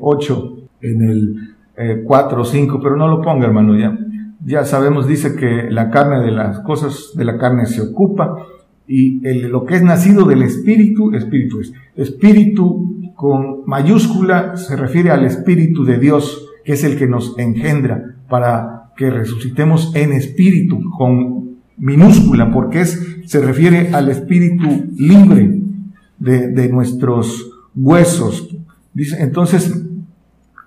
8 0.00 0.56
eh, 0.80 0.90
en 0.90 1.02
el 1.76 2.02
4 2.04 2.42
o 2.42 2.44
5, 2.44 2.80
pero 2.82 2.96
no 2.96 3.06
lo 3.06 3.22
ponga 3.22 3.46
hermano 3.46 3.78
ya 3.78 3.96
ya 4.44 4.64
sabemos, 4.64 5.06
dice 5.06 5.36
que 5.36 5.70
la 5.70 5.90
carne 5.90 6.20
de 6.20 6.32
las 6.32 6.60
cosas 6.60 7.12
de 7.14 7.24
la 7.24 7.38
carne 7.38 7.66
se 7.66 7.80
ocupa 7.80 8.38
y 8.86 9.20
lo 9.48 9.64
que 9.64 9.76
es 9.76 9.82
nacido 9.82 10.24
del 10.24 10.42
espíritu, 10.42 11.14
espíritu 11.14 11.60
es. 11.60 11.72
Espíritu 11.96 13.12
con 13.14 13.64
mayúscula 13.66 14.56
se 14.56 14.76
refiere 14.76 15.10
al 15.10 15.24
espíritu 15.24 15.84
de 15.84 15.98
Dios, 15.98 16.48
que 16.64 16.72
es 16.72 16.84
el 16.84 16.96
que 16.96 17.06
nos 17.06 17.38
engendra 17.38 18.16
para 18.28 18.92
que 18.96 19.10
resucitemos 19.10 19.94
en 19.94 20.12
espíritu 20.12 20.80
con 20.90 21.58
minúscula, 21.76 22.50
porque 22.50 22.80
es, 22.80 23.20
se 23.26 23.40
refiere 23.40 23.90
al 23.94 24.08
espíritu 24.08 24.66
libre 24.96 25.60
de, 26.18 26.48
de 26.48 26.68
nuestros 26.68 27.50
huesos. 27.74 28.54
Dice, 28.92 29.22
entonces, 29.22 29.82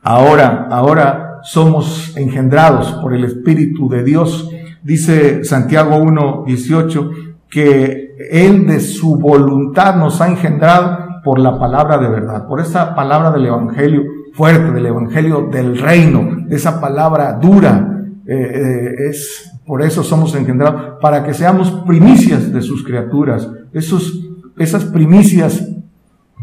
ahora, 0.01 0.67
ahora 0.71 1.25
somos 1.43 2.15
engendrados 2.17 2.91
por 3.01 3.13
el 3.13 3.23
Espíritu 3.23 3.87
de 3.87 4.03
Dios. 4.03 4.49
Dice 4.83 5.43
Santiago 5.43 5.97
1, 5.97 6.43
18, 6.47 7.11
que 7.49 8.04
Él 8.31 8.65
de 8.67 8.79
su 8.79 9.17
voluntad 9.19 9.95
nos 9.95 10.21
ha 10.21 10.27
engendrado 10.27 11.21
por 11.23 11.39
la 11.39 11.59
palabra 11.59 11.97
de 11.97 12.07
verdad, 12.07 12.47
por 12.47 12.61
esa 12.61 12.95
palabra 12.95 13.31
del 13.31 13.47
Evangelio 13.47 14.03
fuerte, 14.33 14.71
del 14.71 14.85
Evangelio 14.85 15.49
del 15.51 15.77
reino, 15.77 16.45
esa 16.49 16.79
palabra 16.79 17.33
dura. 17.41 17.91
Eh, 18.27 18.33
eh, 18.33 19.09
es 19.09 19.51
por 19.65 19.81
eso 19.81 20.03
somos 20.03 20.35
engendrados, 20.35 20.99
para 21.01 21.23
que 21.23 21.33
seamos 21.33 21.71
primicias 21.87 22.53
de 22.53 22.61
sus 22.61 22.83
criaturas, 22.83 23.49
esos, 23.73 24.27
esas 24.57 24.85
primicias 24.85 25.67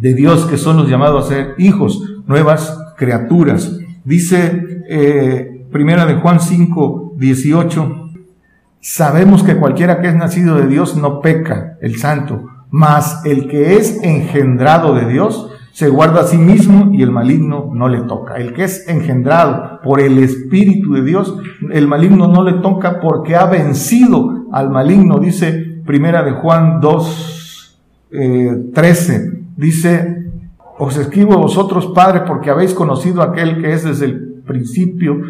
de 0.01 0.15
Dios 0.15 0.47
que 0.47 0.59
son 0.59 0.77
los 0.77 0.89
llamados 0.89 1.27
a 1.27 1.29
ser 1.29 1.55
hijos, 1.59 2.03
nuevas 2.27 2.77
criaturas. 2.97 3.79
Dice 4.05 4.83
eh, 4.89 5.67
Primera 5.71 6.05
de 6.05 6.15
Juan 6.17 6.41
5, 6.41 7.15
18, 7.17 8.11
sabemos 8.83 9.43
que 9.43 9.57
cualquiera 9.57 10.01
que 10.01 10.09
es 10.09 10.15
nacido 10.15 10.57
de 10.57 10.67
Dios 10.67 10.97
no 10.97 11.21
peca, 11.21 11.79
el 11.81 11.97
santo, 11.97 12.45
mas 12.71 13.25
el 13.25 13.49
que 13.49 13.77
es 13.77 14.03
engendrado 14.03 14.95
de 14.95 15.07
Dios 15.07 15.49
se 15.73 15.89
guarda 15.89 16.21
a 16.21 16.25
sí 16.25 16.37
mismo 16.37 16.91
y 16.93 17.03
el 17.03 17.11
maligno 17.11 17.71
no 17.73 17.89
le 17.89 18.01
toca. 18.03 18.35
El 18.37 18.53
que 18.53 18.65
es 18.65 18.87
engendrado 18.89 19.81
por 19.83 20.01
el 20.01 20.19
Espíritu 20.19 20.93
de 20.93 21.03
Dios, 21.03 21.39
el 21.71 21.89
maligno 21.89 22.29
no 22.29 22.45
le 22.45 22.55
toca 22.55 23.01
porque 23.01 23.37
ha 23.37 23.47
vencido 23.47 24.47
al 24.53 24.71
maligno, 24.71 25.19
dice 25.19 25.81
Primera 25.87 26.23
de 26.23 26.33
Juan 26.33 26.81
2, 26.81 27.81
13. 28.75 29.15
Eh, 29.17 29.43
dice, 29.57 30.31
os 30.79 30.97
escribo 30.97 31.35
a 31.35 31.39
vosotros, 31.39 31.87
Padre, 31.95 32.23
porque 32.27 32.51
habéis 32.51 32.75
conocido 32.75 33.23
a 33.23 33.27
aquel 33.27 33.61
que 33.63 33.73
es 33.73 33.85
desde 33.85 34.07
el 34.07 34.43
principio. 34.47 35.21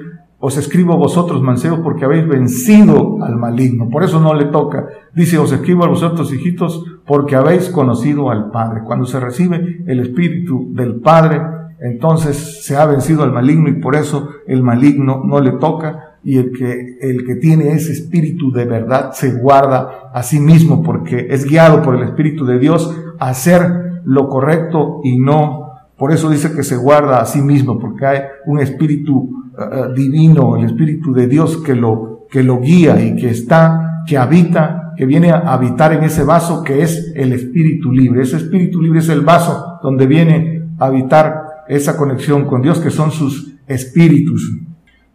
Os 0.45 0.57
escribo 0.57 0.97
vosotros, 0.97 1.41
mancebos, 1.41 1.79
porque 1.85 2.05
habéis 2.05 2.27
vencido 2.27 3.23
al 3.23 3.37
maligno. 3.37 3.89
Por 3.89 4.03
eso 4.03 4.19
no 4.19 4.35
le 4.35 4.47
toca. 4.47 4.89
Dice, 5.15 5.39
os 5.39 5.53
escribo 5.53 5.85
a 5.85 5.89
vosotros, 5.89 6.35
hijitos, 6.35 6.85
porque 7.07 7.37
habéis 7.37 7.69
conocido 7.69 8.29
al 8.29 8.51
Padre. 8.51 8.81
Cuando 8.85 9.07
se 9.07 9.21
recibe 9.21 9.85
el 9.87 10.01
Espíritu 10.01 10.67
del 10.73 10.97
Padre, 10.97 11.41
entonces 11.81 12.65
se 12.65 12.77
ha 12.77 12.87
vencido 12.87 13.23
al 13.23 13.31
maligno 13.31 13.69
y 13.69 13.75
por 13.75 13.95
eso 13.95 14.31
el 14.49 14.65
maligno 14.65 15.23
no 15.25 15.41
le 15.41 15.53
toca 15.53 16.17
y 16.25 16.39
el 16.39 16.51
que, 16.51 16.99
el 17.01 17.25
que 17.25 17.37
tiene 17.37 17.71
ese 17.71 17.93
espíritu 17.93 18.51
de 18.51 18.65
verdad 18.65 19.13
se 19.13 19.33
guarda 19.39 20.11
a 20.13 20.25
sí 20.25 20.41
mismo 20.41 20.83
porque 20.83 21.29
es 21.31 21.45
guiado 21.45 21.83
por 21.83 21.95
el 21.95 22.03
Espíritu 22.03 22.47
de 22.47 22.59
Dios 22.59 22.97
a 23.21 23.29
hacer 23.29 24.03
lo 24.05 24.29
correcto 24.29 25.03
y 25.05 25.19
no. 25.19 25.71
Por 25.97 26.11
eso 26.11 26.29
dice 26.31 26.53
que 26.53 26.65
se 26.65 26.77
guarda 26.77 27.21
a 27.21 27.27
sí 27.27 27.41
mismo, 27.41 27.79
porque 27.79 28.07
hay 28.07 28.21
un 28.47 28.59
espíritu 28.59 29.42
eh, 29.63 29.79
eh, 29.79 29.95
divino, 29.95 30.57
el 30.57 30.65
espíritu 30.65 31.13
de 31.13 31.27
Dios 31.27 31.59
que 31.59 31.75
lo, 31.75 32.27
que 32.31 32.43
lo 32.43 32.61
guía 32.61 33.03
y 33.03 33.17
que 33.17 33.31
está, 33.31 34.03
que 34.07 34.19
habita, 34.19 34.93
que 34.97 35.07
viene 35.07 35.31
a 35.31 35.53
habitar 35.53 35.93
en 35.93 36.05
ese 36.05 36.25
vaso 36.25 36.63
que 36.63 36.83
es 36.83 37.13
el 37.15 37.33
espíritu 37.33 37.93
libre. 37.93 38.23
Ese 38.23 38.37
espíritu 38.37 38.81
libre 38.81 39.01
es 39.01 39.09
el 39.09 39.23
vaso 39.23 39.79
donde 39.83 40.07
viene 40.07 40.65
a 40.79 40.87
habitar 40.87 41.65
esa 41.69 41.97
conexión 41.97 42.45
con 42.45 42.63
Dios, 42.63 42.81
que 42.81 42.91
son 42.91 43.11
sus 43.11 43.55
espíritus. 43.67 44.53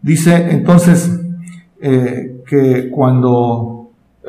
Dice 0.01 0.51
entonces 0.51 1.19
eh, 1.81 2.41
que 2.47 2.89
cuando 2.89 3.73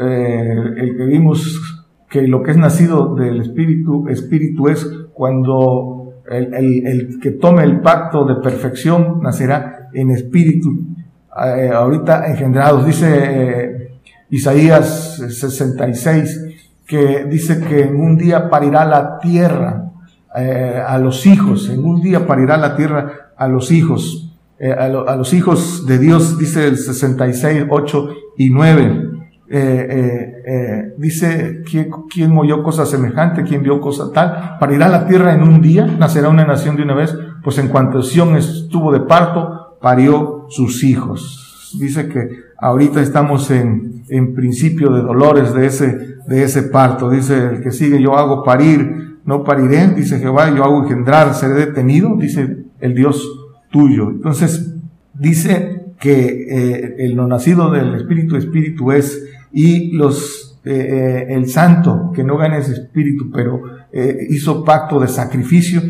el 0.00 0.96
que 0.96 1.04
vimos 1.06 1.78
que 2.08 2.26
lo 2.26 2.42
que 2.42 2.52
es 2.52 2.56
nacido 2.56 3.14
del 3.14 3.40
espíritu, 3.40 4.08
espíritu 4.08 4.68
es 4.68 4.84
cuando 5.12 5.98
el, 6.30 7.18
que 7.20 7.32
tome 7.32 7.64
el 7.64 7.80
pacto 7.80 8.24
de 8.24 8.36
perfección 8.36 9.20
nacerá 9.22 9.77
en 9.92 10.10
espíritu. 10.10 10.70
Eh, 11.56 11.70
ahorita 11.72 12.26
engendrados, 12.26 12.84
dice 12.86 13.06
eh, 13.08 13.90
Isaías 14.30 15.16
66, 15.28 16.44
que 16.86 17.24
dice 17.24 17.60
que 17.60 17.82
en 17.82 17.96
un 17.96 18.16
día 18.16 18.50
parirá 18.50 18.84
la 18.84 19.18
tierra 19.18 19.92
eh, 20.34 20.82
a 20.86 20.98
los 20.98 21.26
hijos, 21.26 21.68
en 21.68 21.84
un 21.84 22.00
día 22.00 22.26
parirá 22.26 22.56
la 22.56 22.76
tierra 22.76 23.32
a 23.36 23.46
los 23.48 23.70
hijos, 23.70 24.36
a, 24.60 24.84
a, 24.84 25.16
los 25.16 25.32
hijos 25.32 25.86
de 25.86 25.98
Dios, 25.98 26.38
dice 26.38 26.66
el 26.66 26.76
66, 26.76 27.66
8 27.68 28.08
y 28.36 28.50
9. 28.50 29.08
Eh, 29.50 29.86
eh, 29.90 30.42
eh, 30.46 30.94
dice, 30.98 31.62
¿quién, 31.68 31.90
¿quién 32.10 32.36
oyó 32.36 32.62
cosa 32.62 32.84
semejante? 32.84 33.44
¿Quién 33.44 33.62
vio 33.62 33.80
cosa 33.80 34.12
tal? 34.12 34.58
Parirá 34.60 34.88
la 34.88 35.06
tierra 35.06 35.32
en 35.32 35.42
un 35.42 35.62
día, 35.62 35.86
nacerá 35.86 36.28
una 36.28 36.44
nación 36.44 36.76
de 36.76 36.82
una 36.82 36.94
vez, 36.94 37.16
pues 37.42 37.56
en 37.56 37.68
cuanto 37.68 38.02
Sión 38.02 38.36
estuvo 38.36 38.92
de 38.92 39.00
parto, 39.00 39.57
parió 39.80 40.46
sus 40.48 40.84
hijos. 40.84 41.74
Dice 41.78 42.08
que 42.08 42.28
ahorita 42.58 43.02
estamos 43.02 43.50
en, 43.50 44.04
en 44.08 44.34
principio 44.34 44.90
de 44.90 45.02
dolores 45.02 45.54
de 45.54 45.66
ese, 45.66 46.16
de 46.26 46.42
ese 46.42 46.64
parto. 46.64 47.10
Dice 47.10 47.36
el 47.36 47.62
que 47.62 47.70
sigue, 47.70 48.00
yo 48.00 48.16
hago 48.16 48.42
parir, 48.42 49.18
no 49.24 49.44
pariré, 49.44 49.88
dice 49.88 50.18
Jehová, 50.18 50.54
yo 50.54 50.64
hago 50.64 50.82
engendrar, 50.82 51.34
seré 51.34 51.54
detenido, 51.66 52.16
dice 52.16 52.64
el 52.80 52.94
Dios 52.94 53.22
tuyo. 53.70 54.10
Entonces, 54.10 54.74
dice 55.14 55.92
que 56.00 56.46
eh, 56.48 56.94
el 56.98 57.16
no 57.16 57.26
nacido 57.26 57.70
del 57.70 57.94
Espíritu, 57.94 58.36
Espíritu 58.36 58.92
es, 58.92 59.26
y 59.52 59.92
los, 59.92 60.58
eh, 60.64 60.70
eh, 60.70 61.34
el 61.34 61.48
santo, 61.48 62.12
que 62.14 62.24
no 62.24 62.36
gana 62.36 62.58
ese 62.58 62.72
Espíritu, 62.72 63.30
pero 63.30 63.78
hizo 64.28 64.64
pacto 64.64 65.00
de 65.00 65.08
sacrificio, 65.08 65.80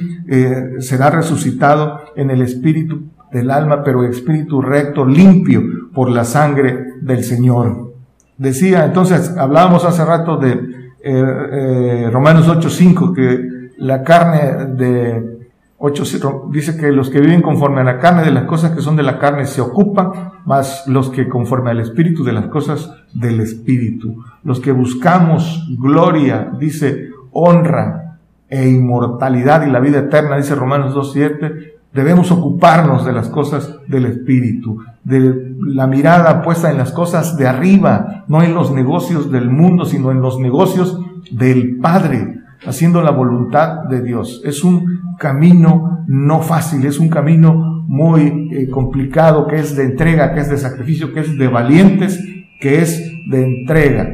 será 0.78 1.10
resucitado 1.10 1.98
en 2.14 2.30
el 2.30 2.42
Espíritu 2.42 3.02
del 3.32 3.50
alma, 3.50 3.82
pero 3.84 4.04
Espíritu 4.04 4.60
recto, 4.62 5.04
limpio 5.04 5.62
por 5.92 6.10
la 6.10 6.24
sangre 6.24 6.94
del 7.00 7.24
Señor. 7.24 7.92
Decía, 8.36 8.84
entonces, 8.84 9.36
hablábamos 9.36 9.84
hace 9.84 10.04
rato 10.04 10.36
de 10.36 12.10
Romanos 12.10 12.48
8.5, 12.48 13.14
que 13.14 13.58
la 13.78 14.02
carne 14.02 14.74
de 14.76 15.38
8 15.78 16.48
dice 16.50 16.76
que 16.76 16.90
los 16.90 17.08
que 17.08 17.20
viven 17.20 17.40
conforme 17.40 17.80
a 17.80 17.84
la 17.84 17.98
carne 17.98 18.24
de 18.24 18.32
las 18.32 18.44
cosas 18.44 18.72
que 18.72 18.80
son 18.80 18.96
de 18.96 19.04
la 19.04 19.18
carne 19.18 19.46
se 19.46 19.60
ocupan, 19.60 20.10
más 20.44 20.84
los 20.86 21.10
que 21.10 21.28
conforme 21.28 21.70
al 21.70 21.80
espíritu 21.80 22.24
de 22.24 22.32
las 22.32 22.46
cosas 22.46 22.92
del 23.14 23.40
espíritu. 23.40 24.24
Los 24.42 24.58
que 24.60 24.72
buscamos 24.72 25.68
gloria, 25.78 26.50
dice 26.58 27.10
honra 27.32 28.18
e 28.48 28.68
inmortalidad 28.68 29.66
y 29.66 29.70
la 29.70 29.78
vida 29.78 29.98
eterna, 30.00 30.36
dice 30.36 30.54
Romanos 30.54 30.94
2.7, 30.94 31.74
debemos 31.98 32.30
ocuparnos 32.30 33.04
de 33.04 33.12
las 33.12 33.28
cosas 33.28 33.74
del 33.88 34.06
espíritu, 34.06 34.78
de 35.02 35.56
la 35.60 35.88
mirada 35.88 36.42
puesta 36.42 36.70
en 36.70 36.78
las 36.78 36.92
cosas 36.92 37.36
de 37.36 37.48
arriba, 37.48 38.24
no 38.28 38.42
en 38.42 38.54
los 38.54 38.70
negocios 38.70 39.32
del 39.32 39.50
mundo, 39.50 39.84
sino 39.84 40.12
en 40.12 40.20
los 40.20 40.38
negocios 40.38 41.00
del 41.32 41.78
Padre 41.78 42.38
haciendo 42.66 43.02
la 43.02 43.10
voluntad 43.10 43.84
de 43.84 44.02
Dios. 44.02 44.42
Es 44.44 44.62
un 44.64 45.16
camino 45.18 46.04
no 46.06 46.40
fácil, 46.40 46.86
es 46.86 46.98
un 46.98 47.08
camino 47.08 47.84
muy 47.86 48.50
eh, 48.52 48.68
complicado, 48.70 49.46
que 49.46 49.56
es 49.56 49.76
de 49.76 49.84
entrega, 49.84 50.34
que 50.34 50.40
es 50.40 50.50
de 50.50 50.58
sacrificio, 50.58 51.12
que 51.12 51.20
es 51.20 51.36
de 51.36 51.48
valientes, 51.48 52.22
que 52.60 52.80
es 52.80 53.10
de 53.30 53.44
entrega. 53.44 54.08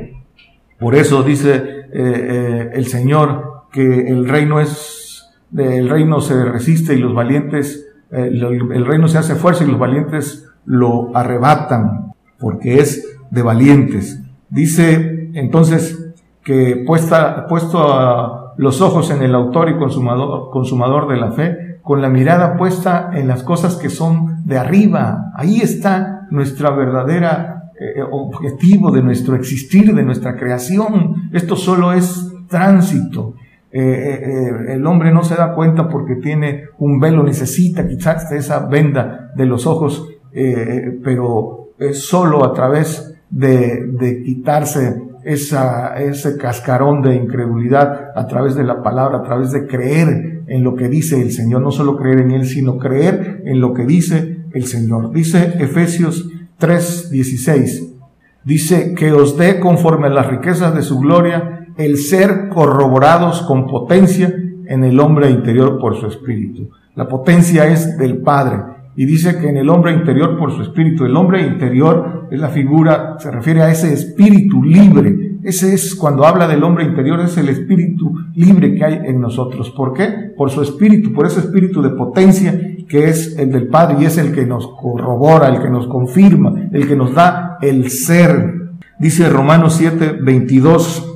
Por 0.79 0.94
eso 0.94 1.23
dice 1.23 1.55
eh, 1.55 1.92
eh, 1.92 2.70
el 2.75 2.87
Señor 2.87 3.66
que 3.73 4.09
el 4.09 4.29
reino 4.29 4.61
es, 4.61 5.04
el 5.57 5.88
reino 5.88 6.21
se 6.21 6.45
resiste 6.45 6.95
y 6.95 6.99
los 6.99 7.14
valientes, 7.14 7.87
el 8.11 8.87
reino 8.87 9.09
se 9.09 9.19
hace 9.19 9.35
fuerza 9.35 9.64
y 9.64 9.69
los 9.69 9.79
valientes 9.79 10.51
lo 10.64 11.17
arrebatan, 11.17 12.12
porque 12.38 12.81
es 12.81 13.19
de 13.31 13.43
valientes. 13.43 14.21
Dice 14.51 15.31
entonces 15.35 16.14
que 16.43 16.85
puesta, 16.87 17.47
puesto 17.47 18.55
los 18.57 18.81
ojos 18.81 19.11
en 19.11 19.23
el 19.23 19.35
autor 19.35 19.69
y 19.71 19.77
consumador, 19.77 20.51
consumador 20.51 21.09
de 21.09 21.17
la 21.17 21.33
fe, 21.33 21.81
con 21.83 22.01
la 22.01 22.09
mirada 22.09 22.57
puesta 22.57 23.11
en 23.12 23.29
las 23.29 23.43
cosas 23.43 23.77
que 23.77 23.90
son 23.90 24.47
de 24.47 24.59
arriba. 24.59 25.33
Ahí 25.37 25.61
está 25.61 26.27
nuestra 26.31 26.71
verdadera 26.71 27.71
eh, 27.79 28.01
objetivo 28.11 28.90
de 28.90 29.03
nuestro 29.03 29.35
existir, 29.35 29.95
de 29.95 30.03
nuestra 30.03 30.37
creación. 30.37 31.29
Esto 31.33 31.57
solo 31.57 31.93
es 31.93 32.33
tránsito. 32.49 33.35
Eh, 33.77 33.81
eh, 33.81 34.75
el 34.75 34.87
hombre 34.87 35.11
no 35.11 35.25
se 35.25 35.35
da 35.35 35.53
cuenta 35.53 35.89
porque 35.89 36.15
tiene 36.15 36.67
un 36.79 37.01
velo, 37.01 37.25
necesita 37.25 37.89
quizás 37.89 38.31
esa 38.31 38.67
venda 38.67 39.33
de 39.35 39.47
los 39.47 39.67
ojos, 39.67 40.09
pero 41.03 41.71
solo 41.93 42.45
a 42.45 42.53
través 42.53 43.15
de, 43.31 44.23
quitarse 44.25 45.03
ese 45.25 46.37
cascarón 46.39 47.03
de 47.03 47.17
incredulidad 47.17 48.13
a 48.15 48.29
través 48.29 48.55
de 48.55 48.63
la 48.63 48.81
palabra, 48.81 49.19
a 49.19 49.23
través 49.23 49.51
de 49.51 49.67
creer 49.67 50.45
en 50.47 50.63
lo 50.63 50.77
que 50.77 50.89
dice 50.89 51.21
el 51.21 51.33
Señor, 51.33 51.63
no 51.63 51.73
solo 51.73 51.97
creer 51.97 52.21
en 52.21 52.31
Él, 52.31 52.47
sino 52.47 52.79
creer 52.79 53.43
en 53.45 53.61
lo 53.61 53.75
que 53.75 53.87
dice 53.87 54.45
el 54.53 54.67
Señor. 54.67 55.13
Dice 55.13 55.55
Efesios 55.59 56.29
3:16, 56.61 57.93
dice 58.45 58.95
que 58.95 59.13
os 59.13 59.37
dé 59.37 59.59
conforme 59.59 60.07
a 60.07 60.11
las 60.11 60.29
riquezas 60.29 60.75
de 60.77 60.83
su 60.83 61.01
gloria 61.01 61.63
el 61.77 61.99
ser 61.99 62.49
corroborados 62.49 63.43
con 63.43 63.67
potencia 63.67 64.35
en 64.67 64.85
el 64.85 64.99
hombre 65.01 65.31
interior 65.31 65.79
por 65.79 65.97
su 65.97 66.07
espíritu. 66.07 66.71
La 66.95 67.09
potencia 67.09 67.67
es 67.67 67.99
del 67.99 68.19
Padre 68.19 68.75
y 68.97 69.07
dice 69.07 69.39
que 69.39 69.49
en 69.49 69.57
el 69.57 69.69
hombre 69.69 69.93
interior 69.93 70.39
por 70.39 70.53
su 70.53 70.63
espíritu. 70.63 71.05
El 71.05 71.17
hombre 71.17 71.43
interior 71.43 72.29
es 72.31 72.39
la 72.39 72.49
figura, 72.49 73.17
se 73.19 73.31
refiere 73.31 73.63
a 73.63 73.71
ese 73.71 73.93
espíritu 73.93 74.63
libre. 74.63 75.39
Ese 75.43 75.75
es 75.75 75.95
cuando 75.95 76.25
habla 76.25 76.47
del 76.47 76.63
hombre 76.63 76.85
interior, 76.85 77.21
es 77.21 77.37
el 77.37 77.49
espíritu 77.49 78.15
libre 78.35 78.75
que 78.75 78.85
hay 78.85 79.01
en 79.05 79.21
nosotros. 79.21 79.71
¿Por 79.71 79.93
qué? 79.93 80.33
Por 80.37 80.51
su 80.51 80.63
espíritu, 80.63 81.13
por 81.13 81.27
ese 81.27 81.41
espíritu 81.41 81.83
de 81.83 81.91
potencia 81.91 82.59
que 82.89 83.09
es 83.09 83.37
el 83.39 83.51
del 83.51 83.69
Padre 83.69 83.97
y 84.01 84.05
es 84.05 84.17
el 84.19 84.33
que 84.33 84.47
nos 84.47 84.69
corrobora, 84.69 85.49
el 85.49 85.61
que 85.61 85.71
nos 85.71 85.87
confirma, 85.89 86.69
el 86.73 86.87
que 86.87 86.97
nos 86.97 87.15
da 87.15 87.59
el 87.61 87.91
ser. 87.91 88.63
Dice 88.99 89.29
Romanos 89.29 89.75
7, 89.75 90.19
22, 90.23 91.13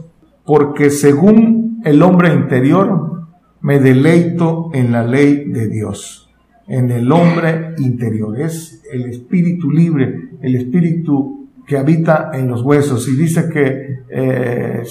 porque 0.48 0.88
según 0.88 1.82
el 1.84 2.02
hombre 2.02 2.32
interior 2.32 3.28
me 3.61 3.78
deleito 3.78 4.70
en 4.72 4.90
la 4.90 5.04
ley 5.04 5.44
de 5.44 5.68
Dios 5.68 6.28
en 6.68 6.90
el 6.90 7.11
hombre 7.11 7.74
interior. 7.78 8.40
Es 8.40 8.82
el 8.92 9.06
espíritu 9.06 9.70
libre, 9.70 10.30
el 10.40 10.54
espíritu 10.54 11.48
que 11.66 11.78
habita 11.78 12.30
en 12.34 12.48
los 12.48 12.62
huesos. 12.62 13.08
Y 13.08 13.16
dice 13.16 13.48
que, 13.48 14.00
eh, 14.11 14.84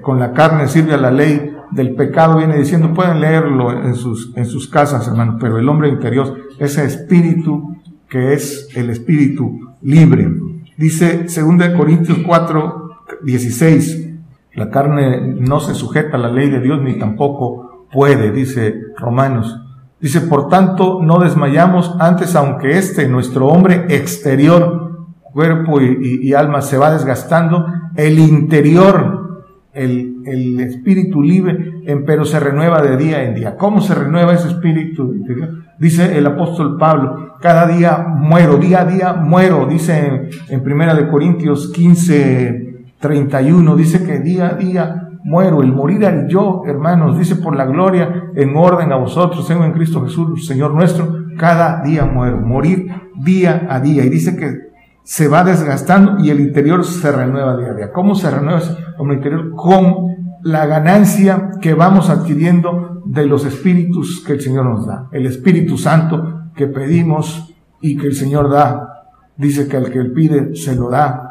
con 0.00 0.18
la 0.18 0.32
carne 0.32 0.68
sirve 0.68 0.94
a 0.94 0.98
la 0.98 1.10
ley 1.10 1.54
del 1.70 1.94
pecado, 1.94 2.38
viene 2.38 2.56
diciendo, 2.56 2.92
pueden 2.94 3.20
leerlo 3.20 3.84
en 3.84 3.94
sus, 3.94 4.36
en 4.36 4.46
sus 4.46 4.68
casas, 4.68 5.06
hermano, 5.08 5.38
pero 5.40 5.58
el 5.58 5.68
hombre 5.68 5.88
interior, 5.88 6.36
ese 6.58 6.84
espíritu 6.84 7.76
que 8.08 8.34
es 8.34 8.68
el 8.74 8.90
espíritu 8.90 9.74
libre. 9.80 10.28
Dice 10.76 11.24
2 11.24 11.76
Corintios 11.76 12.18
4, 12.26 12.81
16, 13.24 14.10
la 14.54 14.70
carne 14.70 15.36
no 15.38 15.60
se 15.60 15.74
sujeta 15.74 16.16
a 16.16 16.20
la 16.20 16.30
ley 16.30 16.50
de 16.50 16.60
Dios 16.60 16.82
ni 16.82 16.98
tampoco 16.98 17.86
puede, 17.92 18.32
dice 18.32 18.74
Romanos. 18.96 19.60
Dice, 20.00 20.20
por 20.22 20.48
tanto, 20.48 21.00
no 21.00 21.20
desmayamos 21.20 21.94
antes, 22.00 22.34
aunque 22.34 22.76
este, 22.76 23.06
nuestro 23.08 23.46
hombre 23.46 23.86
exterior, 23.88 25.06
cuerpo 25.22 25.80
y, 25.80 26.34
alma, 26.34 26.60
se 26.60 26.76
va 26.76 26.92
desgastando, 26.92 27.66
el 27.94 28.18
interior, 28.18 29.44
el, 29.72 30.22
el 30.26 30.60
espíritu 30.60 31.22
libre, 31.22 31.82
pero 32.04 32.24
se 32.24 32.40
renueva 32.40 32.82
de 32.82 32.96
día 32.96 33.22
en 33.22 33.34
día. 33.34 33.56
¿Cómo 33.56 33.80
se 33.80 33.94
renueva 33.94 34.34
ese 34.34 34.48
espíritu 34.48 35.14
interior? 35.14 35.62
Dice 35.78 36.18
el 36.18 36.26
apóstol 36.26 36.76
Pablo, 36.78 37.36
cada 37.40 37.66
día 37.66 38.04
muero, 38.08 38.56
día 38.56 38.82
a 38.82 38.84
día 38.84 39.12
muero, 39.14 39.66
dice 39.66 40.06
en, 40.06 40.30
en 40.48 40.62
Primera 40.62 40.94
de 40.94 41.08
Corintios 41.08 41.72
15, 41.72 42.61
31, 43.02 43.76
dice 43.76 44.04
que 44.04 44.20
día 44.20 44.46
a 44.46 44.54
día 44.54 45.08
muero, 45.24 45.60
el 45.60 45.72
morir 45.72 46.06
al 46.06 46.28
yo, 46.28 46.62
hermanos, 46.64 47.18
dice 47.18 47.36
por 47.36 47.56
la 47.56 47.66
gloria 47.66 48.30
en 48.34 48.56
orden 48.56 48.92
a 48.92 48.96
vosotros, 48.96 49.46
tengo 49.46 49.64
en 49.64 49.72
Cristo 49.72 50.02
Jesús, 50.04 50.46
Señor 50.46 50.72
nuestro, 50.72 51.26
cada 51.36 51.82
día 51.82 52.04
muero, 52.04 52.38
morir 52.40 52.90
día 53.22 53.66
a 53.68 53.80
día. 53.80 54.04
Y 54.04 54.08
dice 54.08 54.36
que 54.36 54.72
se 55.02 55.28
va 55.28 55.42
desgastando 55.42 56.24
y 56.24 56.30
el 56.30 56.40
interior 56.40 56.84
se 56.84 57.10
renueva 57.10 57.56
día 57.56 57.70
a 57.70 57.74
día. 57.74 57.92
¿Cómo 57.92 58.14
se 58.14 58.30
renueva 58.30 58.60
hombre 58.98 59.16
interior? 59.16 59.50
Con 59.54 60.38
la 60.44 60.66
ganancia 60.66 61.50
que 61.60 61.74
vamos 61.74 62.08
adquiriendo 62.08 63.02
de 63.04 63.26
los 63.26 63.44
espíritus 63.44 64.22
que 64.24 64.34
el 64.34 64.40
Señor 64.40 64.66
nos 64.66 64.86
da. 64.86 65.08
El 65.10 65.26
Espíritu 65.26 65.76
Santo 65.76 66.50
que 66.54 66.68
pedimos 66.68 67.52
y 67.80 67.96
que 67.96 68.06
el 68.06 68.14
Señor 68.14 68.48
da. 68.48 69.06
Dice 69.36 69.66
que 69.66 69.76
al 69.76 69.90
que 69.90 69.98
él 69.98 70.12
pide 70.12 70.54
se 70.54 70.76
lo 70.76 70.88
da 70.88 71.21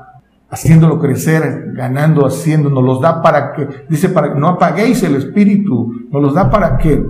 haciéndolo 0.52 1.00
crecer, 1.00 1.72
ganando, 1.74 2.26
haciendo, 2.26 2.70
nos 2.70 2.84
los 2.84 3.02
da 3.02 3.22
para 3.22 3.54
que, 3.54 3.68
dice, 3.90 4.10
para 4.10 4.34
que 4.34 4.40
no 4.40 4.50
apaguéis 4.50 5.02
el 5.04 5.16
espíritu, 5.16 5.94
nos 6.12 6.22
los 6.22 6.34
da 6.34 6.50
para 6.50 6.78
que 6.78 7.04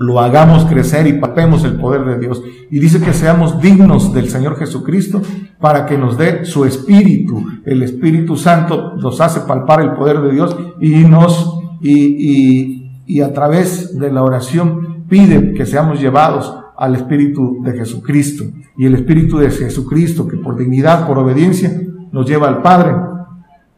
lo 0.00 0.18
hagamos 0.18 0.64
crecer 0.64 1.06
y 1.06 1.12
palpemos 1.14 1.64
el 1.64 1.76
poder 1.76 2.04
de 2.04 2.18
Dios. 2.18 2.42
Y 2.70 2.80
dice 2.80 3.00
que 3.00 3.12
seamos 3.12 3.60
dignos 3.60 4.12
del 4.12 4.28
Señor 4.28 4.56
Jesucristo 4.56 5.22
para 5.60 5.86
que 5.86 5.96
nos 5.96 6.18
dé 6.18 6.44
su 6.44 6.64
espíritu. 6.64 7.44
El 7.64 7.84
Espíritu 7.84 8.36
Santo 8.36 8.96
nos 8.96 9.20
hace 9.20 9.40
palpar 9.40 9.80
el 9.80 9.92
poder 9.92 10.20
de 10.20 10.32
Dios 10.32 10.56
y 10.80 11.04
nos, 11.04 11.60
y, 11.80 12.90
y 13.06 13.20
a 13.20 13.32
través 13.32 13.96
de 13.96 14.10
la 14.10 14.24
oración 14.24 15.04
pide 15.08 15.52
que 15.52 15.64
seamos 15.64 16.00
llevados 16.00 16.52
al 16.76 16.96
Espíritu 16.96 17.62
de 17.62 17.74
Jesucristo. 17.74 18.44
Y 18.76 18.86
el 18.86 18.96
Espíritu 18.96 19.38
de 19.38 19.48
Jesucristo, 19.50 20.26
que 20.26 20.36
por 20.36 20.58
dignidad, 20.58 21.06
por 21.06 21.18
obediencia, 21.18 21.70
nos 22.14 22.26
lleva 22.26 22.48
al 22.48 22.62
Padre. 22.62 22.94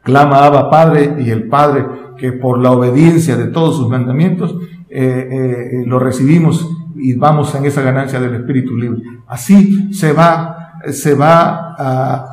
Clama 0.03 0.44
Abba 0.44 0.70
Padre 0.70 1.16
y 1.18 1.31
el 1.31 1.49
Padre 1.49 1.87
que 2.16 2.33
por 2.33 2.59
la 2.59 2.70
obediencia 2.70 3.37
de 3.37 3.46
todos 3.46 3.77
sus 3.77 3.88
mandamientos 3.88 4.55
eh, 4.88 5.83
lo 5.87 5.99
recibimos 5.99 6.70
y 6.94 7.14
vamos 7.14 7.55
en 7.55 7.64
esa 7.64 7.83
ganancia 7.83 8.20
del 8.20 8.35
espíritu 8.35 8.77
libre. 8.77 9.03
Así 9.27 9.92
se 9.92 10.12
va, 10.12 10.81
se 10.90 11.14
va, 11.14 11.75
a, 11.79 12.27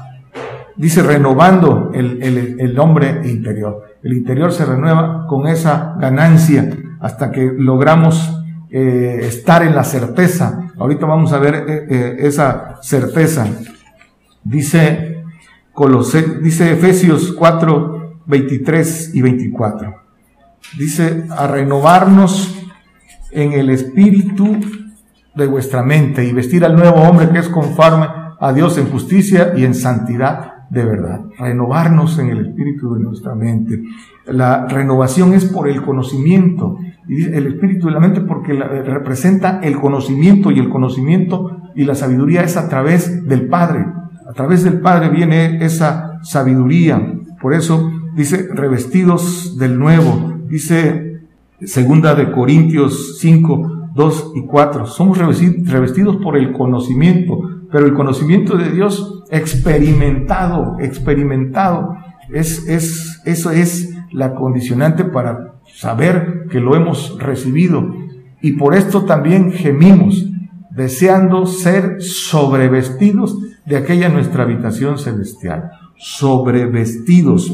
dice, 0.75 1.01
renovando 1.01 1.91
el, 1.93 2.21
el, 2.21 2.59
el 2.59 2.79
hombre 2.79 3.21
interior. 3.25 3.81
El 4.03 4.13
interior 4.13 4.51
se 4.51 4.65
renueva 4.65 5.25
con 5.27 5.47
esa 5.47 5.95
ganancia 5.99 6.69
hasta 6.99 7.31
que 7.31 7.51
logramos 7.57 8.43
eh, 8.75 9.19
estar 9.27 9.61
en 9.61 9.75
la 9.75 9.83
certeza. 9.83 10.71
Ahorita 10.79 11.05
vamos 11.05 11.31
a 11.31 11.37
ver 11.37 11.53
eh, 11.53 11.87
eh, 11.89 12.15
esa 12.21 12.79
certeza. 12.81 13.45
Dice, 14.43 15.12
Dice 16.41 16.71
Efesios 16.71 17.33
4, 17.33 18.19
23 18.27 19.15
y 19.15 19.21
24. 19.21 19.95
Dice, 20.77 21.25
a 21.29 21.47
renovarnos 21.47 22.55
en 23.31 23.53
el 23.53 23.69
espíritu 23.69 24.59
de 25.36 25.47
vuestra 25.47 25.81
mente 25.81 26.23
y 26.25 26.31
vestir 26.31 26.63
al 26.63 26.75
nuevo 26.75 27.01
hombre 27.01 27.29
que 27.29 27.39
es 27.39 27.49
conforme 27.49 28.07
a 28.39 28.53
Dios 28.53 28.77
en 28.77 28.89
justicia 28.89 29.53
y 29.55 29.65
en 29.65 29.73
santidad 29.73 30.53
de 30.69 30.86
verdad, 30.86 31.21
renovarnos 31.38 32.17
en 32.17 32.29
el 32.29 32.47
espíritu 32.47 32.95
de 32.95 33.03
nuestra 33.03 33.36
mente. 33.36 33.83
La 34.25 34.67
renovación 34.67 35.33
es 35.33 35.45
por 35.45 35.69
el 35.69 35.83
conocimiento, 35.83 36.77
y 37.07 37.25
el 37.25 37.45
espíritu 37.47 37.88
de 37.88 37.93
la 37.93 37.99
mente 37.99 38.21
porque 38.21 38.53
representa 38.53 39.59
el 39.62 39.79
conocimiento 39.79 40.49
y 40.51 40.59
el 40.59 40.69
conocimiento 40.69 41.57
y 41.75 41.83
la 41.83 41.93
sabiduría 41.93 42.43
es 42.43 42.57
a 42.57 42.69
través 42.69 43.27
del 43.27 43.47
Padre. 43.49 43.86
A 44.33 44.35
través 44.35 44.63
del 44.63 44.81
Padre 44.81 45.09
viene 45.09 45.63
esa 45.63 46.19
sabiduría. 46.23 46.99
Por 47.39 47.53
eso 47.53 47.91
dice 48.15 48.47
revestidos 48.51 49.59
del 49.59 49.77
nuevo. 49.77 50.39
Dice 50.47 51.21
segunda 51.61 52.15
de 52.15 52.31
Corintios 52.31 53.19
5, 53.19 53.91
2 53.93 54.31
y 54.33 54.41
4. 54.47 54.87
Somos 54.87 55.19
revestidos 55.19 56.15
por 56.15 56.35
el 56.35 56.51
conocimiento, 56.51 57.41
pero 57.71 57.85
el 57.85 57.93
conocimiento 57.93 58.57
de 58.57 58.71
Dios 58.71 59.23
experimentado, 59.29 60.77
experimentado. 60.79 61.95
Es, 62.31 62.67
es, 62.67 63.21
eso 63.25 63.51
es 63.51 63.95
la 64.11 64.33
condicionante 64.33 65.03
para 65.03 65.57
saber 65.75 66.47
que 66.49 66.59
lo 66.59 66.75
hemos 66.75 67.19
recibido. 67.19 67.87
Y 68.41 68.53
por 68.53 68.73
esto 68.73 69.03
también 69.03 69.51
gemimos, 69.51 70.25
deseando 70.71 71.45
ser 71.45 72.01
sobrevestidos 72.01 73.37
de 73.65 73.78
aquella 73.78 74.10
nuestra 74.10 74.43
habitación 74.43 74.97
celestial. 74.97 75.71
Sobrevestidos 75.97 77.52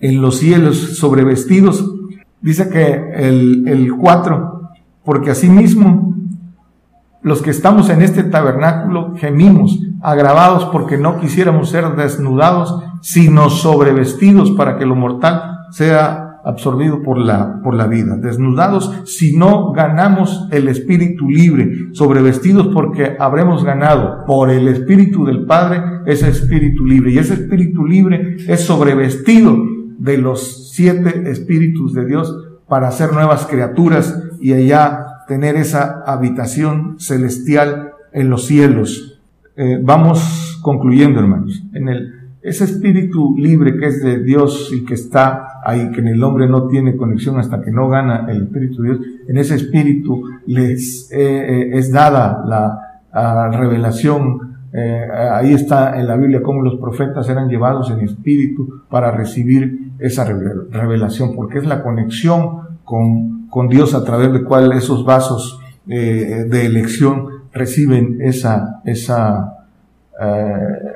en 0.00 0.22
los 0.22 0.38
cielos, 0.38 0.98
sobrevestidos. 0.98 1.94
Dice 2.40 2.68
que 2.68 3.12
el, 3.14 3.66
el 3.66 3.94
4, 3.94 4.70
porque 5.04 5.30
asimismo 5.30 6.14
los 7.22 7.42
que 7.42 7.50
estamos 7.50 7.90
en 7.90 8.02
este 8.02 8.22
tabernáculo 8.22 9.14
gemimos, 9.16 9.80
agravados 10.00 10.66
porque 10.66 10.96
no 10.96 11.18
quisiéramos 11.18 11.70
ser 11.70 11.96
desnudados, 11.96 12.82
sino 13.00 13.50
sobrevestidos 13.50 14.52
para 14.52 14.78
que 14.78 14.86
lo 14.86 14.94
mortal 14.94 15.66
sea 15.70 16.27
absorbido 16.44 17.02
por 17.02 17.18
la, 17.18 17.60
por 17.62 17.74
la 17.74 17.86
vida. 17.86 18.16
Desnudados 18.16 19.02
si 19.04 19.36
no 19.36 19.72
ganamos 19.72 20.48
el 20.50 20.68
espíritu 20.68 21.28
libre, 21.28 21.88
sobrevestidos 21.92 22.68
porque 22.68 23.16
habremos 23.18 23.64
ganado 23.64 24.24
por 24.26 24.50
el 24.50 24.68
espíritu 24.68 25.24
del 25.24 25.44
Padre 25.46 25.82
ese 26.06 26.28
espíritu 26.28 26.84
libre. 26.86 27.12
Y 27.12 27.18
ese 27.18 27.34
espíritu 27.34 27.84
libre 27.84 28.36
es 28.46 28.60
sobrevestido 28.62 29.56
de 29.98 30.18
los 30.18 30.72
siete 30.72 31.30
espíritus 31.30 31.92
de 31.92 32.06
Dios 32.06 32.34
para 32.68 32.90
ser 32.90 33.12
nuevas 33.12 33.46
criaturas 33.46 34.22
y 34.40 34.52
allá 34.52 35.24
tener 35.26 35.56
esa 35.56 36.02
habitación 36.06 36.96
celestial 36.98 37.92
en 38.12 38.30
los 38.30 38.46
cielos. 38.46 39.20
Eh, 39.56 39.80
vamos 39.82 40.58
concluyendo, 40.62 41.20
hermanos. 41.20 41.62
En 41.72 41.88
el, 41.88 42.30
ese 42.42 42.64
espíritu 42.64 43.34
libre 43.36 43.76
que 43.76 43.86
es 43.86 44.02
de 44.02 44.22
Dios 44.22 44.70
y 44.72 44.84
que 44.84 44.94
está 44.94 45.47
ahí, 45.68 45.90
que 45.90 46.00
en 46.00 46.08
el 46.08 46.22
hombre 46.22 46.48
no 46.48 46.66
tiene 46.66 46.96
conexión 46.96 47.38
hasta 47.38 47.60
que 47.60 47.70
no 47.70 47.88
gana 47.88 48.26
el 48.28 48.44
espíritu 48.44 48.82
de 48.82 48.88
Dios, 48.88 49.00
en 49.28 49.36
ese 49.38 49.54
espíritu 49.54 50.24
les 50.46 51.10
eh, 51.12 51.18
eh, 51.18 51.70
es 51.74 51.92
dada 51.92 52.42
la, 52.46 52.84
revelación. 53.50 54.56
ahí 55.32 55.52
está 55.52 55.98
en 55.98 56.06
la 56.06 56.16
Biblia 56.16 56.42
cómo 56.42 56.62
los 56.62 56.76
profetas 56.76 57.28
eran 57.28 57.48
llevados 57.48 57.90
en 57.90 58.00
espíritu 58.00 58.82
para 58.88 59.10
recibir 59.10 59.92
esa 59.98 60.24
revelación, 60.24 61.34
porque 61.34 61.58
es 61.58 61.66
la 61.66 61.82
conexión 61.82 62.60
con 62.84 63.38
con 63.50 63.68
Dios 63.68 63.94
a 63.94 64.04
través 64.04 64.32
de 64.32 64.44
cual 64.44 64.72
esos 64.72 65.04
vasos 65.04 65.60
eh, 65.88 66.46
de 66.48 66.66
elección 66.66 67.28
reciben 67.52 68.18
esa, 68.20 68.80
esa 68.84 69.66
eh, 70.20 70.92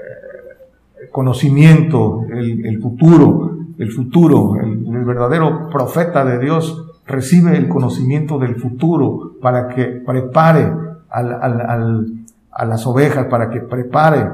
conocimiento, 1.10 2.26
el, 2.30 2.80
futuro, 2.80 3.51
el 3.78 3.92
futuro, 3.92 4.54
el, 4.62 5.04
verdadero 5.04 5.68
profeta 5.70 6.24
de 6.24 6.38
Dios 6.38 6.86
recibe 7.06 7.56
el 7.56 7.68
conocimiento 7.68 8.38
del 8.38 8.56
futuro 8.56 9.32
para 9.40 9.68
que 9.68 9.84
prepare 9.84 10.72
a 11.10 12.64
las 12.66 12.86
ovejas, 12.86 13.26
para 13.26 13.50
que 13.50 13.60
prepare 13.60 14.28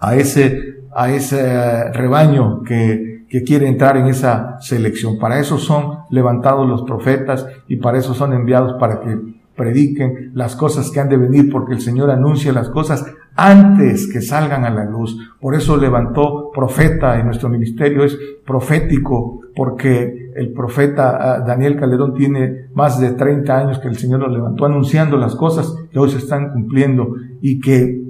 a 0.00 0.16
ese, 0.16 0.82
a 0.94 1.10
ese 1.10 1.92
rebaño 1.92 2.62
que 2.62 3.10
que 3.30 3.44
quiere 3.44 3.68
entrar 3.68 3.96
en 3.96 4.08
esa 4.08 4.60
selección. 4.60 5.18
Para 5.18 5.38
eso 5.38 5.56
son 5.56 6.00
levantados 6.10 6.68
los 6.68 6.82
profetas 6.82 7.46
y 7.68 7.76
para 7.76 7.98
eso 7.98 8.12
son 8.12 8.32
enviados 8.32 8.74
para 8.78 9.00
que 9.00 9.16
prediquen 9.54 10.32
las 10.34 10.56
cosas 10.56 10.90
que 10.90 10.98
han 10.98 11.08
de 11.08 11.16
venir, 11.16 11.50
porque 11.50 11.74
el 11.74 11.80
Señor 11.80 12.10
anuncia 12.10 12.52
las 12.52 12.68
cosas 12.68 13.06
antes 13.36 14.12
que 14.12 14.20
salgan 14.20 14.64
a 14.64 14.70
la 14.70 14.84
luz. 14.84 15.16
Por 15.40 15.54
eso 15.54 15.76
levantó 15.76 16.50
profeta 16.52 17.18
en 17.18 17.26
nuestro 17.26 17.48
ministerio, 17.48 18.04
es 18.04 18.18
profético, 18.46 19.40
porque 19.54 20.32
el 20.34 20.52
profeta 20.52 21.18
ah, 21.20 21.40
Daniel 21.40 21.76
Calderón 21.76 22.14
tiene 22.14 22.66
más 22.74 23.00
de 23.00 23.12
30 23.12 23.58
años 23.58 23.78
que 23.78 23.88
el 23.88 23.96
Señor 23.96 24.20
lo 24.20 24.28
levantó 24.28 24.66
anunciando 24.66 25.16
las 25.16 25.34
cosas 25.34 25.74
que 25.92 25.98
hoy 25.98 26.10
se 26.10 26.18
están 26.18 26.52
cumpliendo 26.52 27.14
y 27.40 27.60
que 27.60 28.00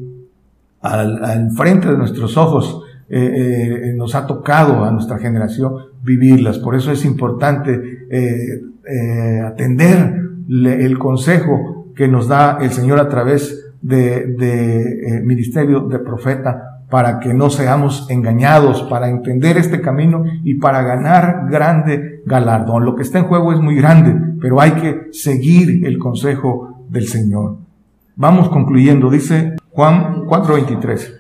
al, 0.81 1.25
al 1.25 1.51
frente 1.53 1.89
de 1.89 1.99
nuestros 1.99 2.37
ojos 2.37 2.85
eh, 3.13 3.89
eh, 3.89 3.93
nos 3.97 4.15
ha 4.15 4.25
tocado 4.25 4.85
a 4.85 4.93
nuestra 4.93 5.19
generación 5.19 5.75
vivirlas. 6.05 6.61
Por 6.61 6.77
eso 6.77 6.93
es 6.93 7.05
importante 7.05 8.07
eh, 8.09 9.41
atender 9.45 10.15
el 10.49 10.97
consejo 10.97 11.93
que 11.97 12.07
nos 12.07 12.29
da 12.29 12.59
el 12.61 12.71
Señor 12.71 13.01
a 13.01 13.09
través 13.09 13.70
de, 13.83 14.27
de 14.27 15.23
ministerio 15.25 15.81
de 15.81 15.99
profeta 15.99 16.81
para 16.91 17.21
que 17.21 17.33
no 17.33 17.51
seamos 17.51 18.11
engañados, 18.11 18.83
para 18.83 19.09
entender 19.09 19.57
este 19.57 19.81
camino 19.81 20.25
y 20.43 20.55
para 20.55 20.83
ganar 20.83 21.47
grande 21.49 22.23
galardón. 22.27 22.85
Lo 22.85 22.97
que 22.97 23.03
está 23.03 23.21
en 23.21 23.27
juego 23.27 23.53
es 23.53 23.61
muy 23.61 23.77
grande, 23.77 24.15
pero 24.41 24.61
hay 24.61 24.73
que 24.73 25.09
seguir 25.13 25.87
el 25.87 25.99
consejo 25.99 26.85
del 26.89 27.07
Señor. 27.07 27.59
Vamos 28.17 28.49
concluyendo, 28.49 29.09
dice 29.09 29.57
Juan 29.71 30.27
4:23. 30.27 31.17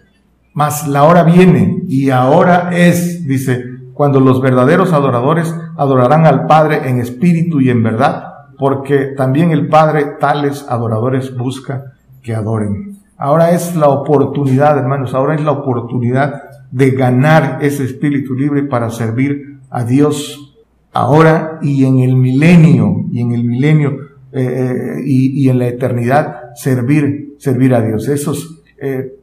Mas 0.53 0.89
la 0.89 1.05
hora 1.05 1.23
viene 1.23 1.85
y 1.87 2.11
ahora 2.11 2.71
es, 2.73 3.25
dice, 3.27 3.65
cuando 3.95 4.19
los 4.19 4.41
verdaderos 4.41 4.93
adoradores 4.93 5.55
adorarán 5.77 6.27
al 6.27 6.47
Padre 6.47 6.89
en 6.89 6.99
espíritu 6.99 7.61
y 7.61 7.71
en 7.71 7.85
verdad, 7.85 8.25
porque 8.59 9.15
también 9.17 9.53
el 9.53 9.69
Padre 9.69 10.17
tales 10.19 10.67
adoradores 10.69 11.37
busca 11.37 11.93
que 12.23 12.35
adoren. 12.35 12.99
Ahora 13.17 13.51
es 13.51 13.77
la 13.77 13.89
oportunidad, 13.89 14.79
hermanos, 14.79 15.15
ahora 15.15 15.35
es 15.35 15.43
la 15.43 15.53
oportunidad 15.53 16.43
de 16.71 16.91
ganar 16.93 17.59
ese 17.61 17.85
espíritu 17.85 18.35
libre 18.35 18.63
para 18.63 18.91
servir 18.91 19.59
a 19.71 19.85
Dios 19.85 20.57
ahora 20.93 21.59
y 21.63 21.85
en 21.85 22.01
el 22.01 22.17
milenio, 22.17 23.05
y 23.11 23.21
en 23.21 23.33
el 23.33 23.45
milenio 23.45 23.91
eh, 24.33 24.43
eh, 24.43 25.03
y, 25.05 25.49
en 25.49 25.59
la 25.59 25.67
eternidad 25.67 26.55
servir, 26.55 27.35
servir 27.39 27.75
a 27.75 27.83
Dios. 27.83 28.09
Esos 28.09 28.63
eh, 28.81 29.19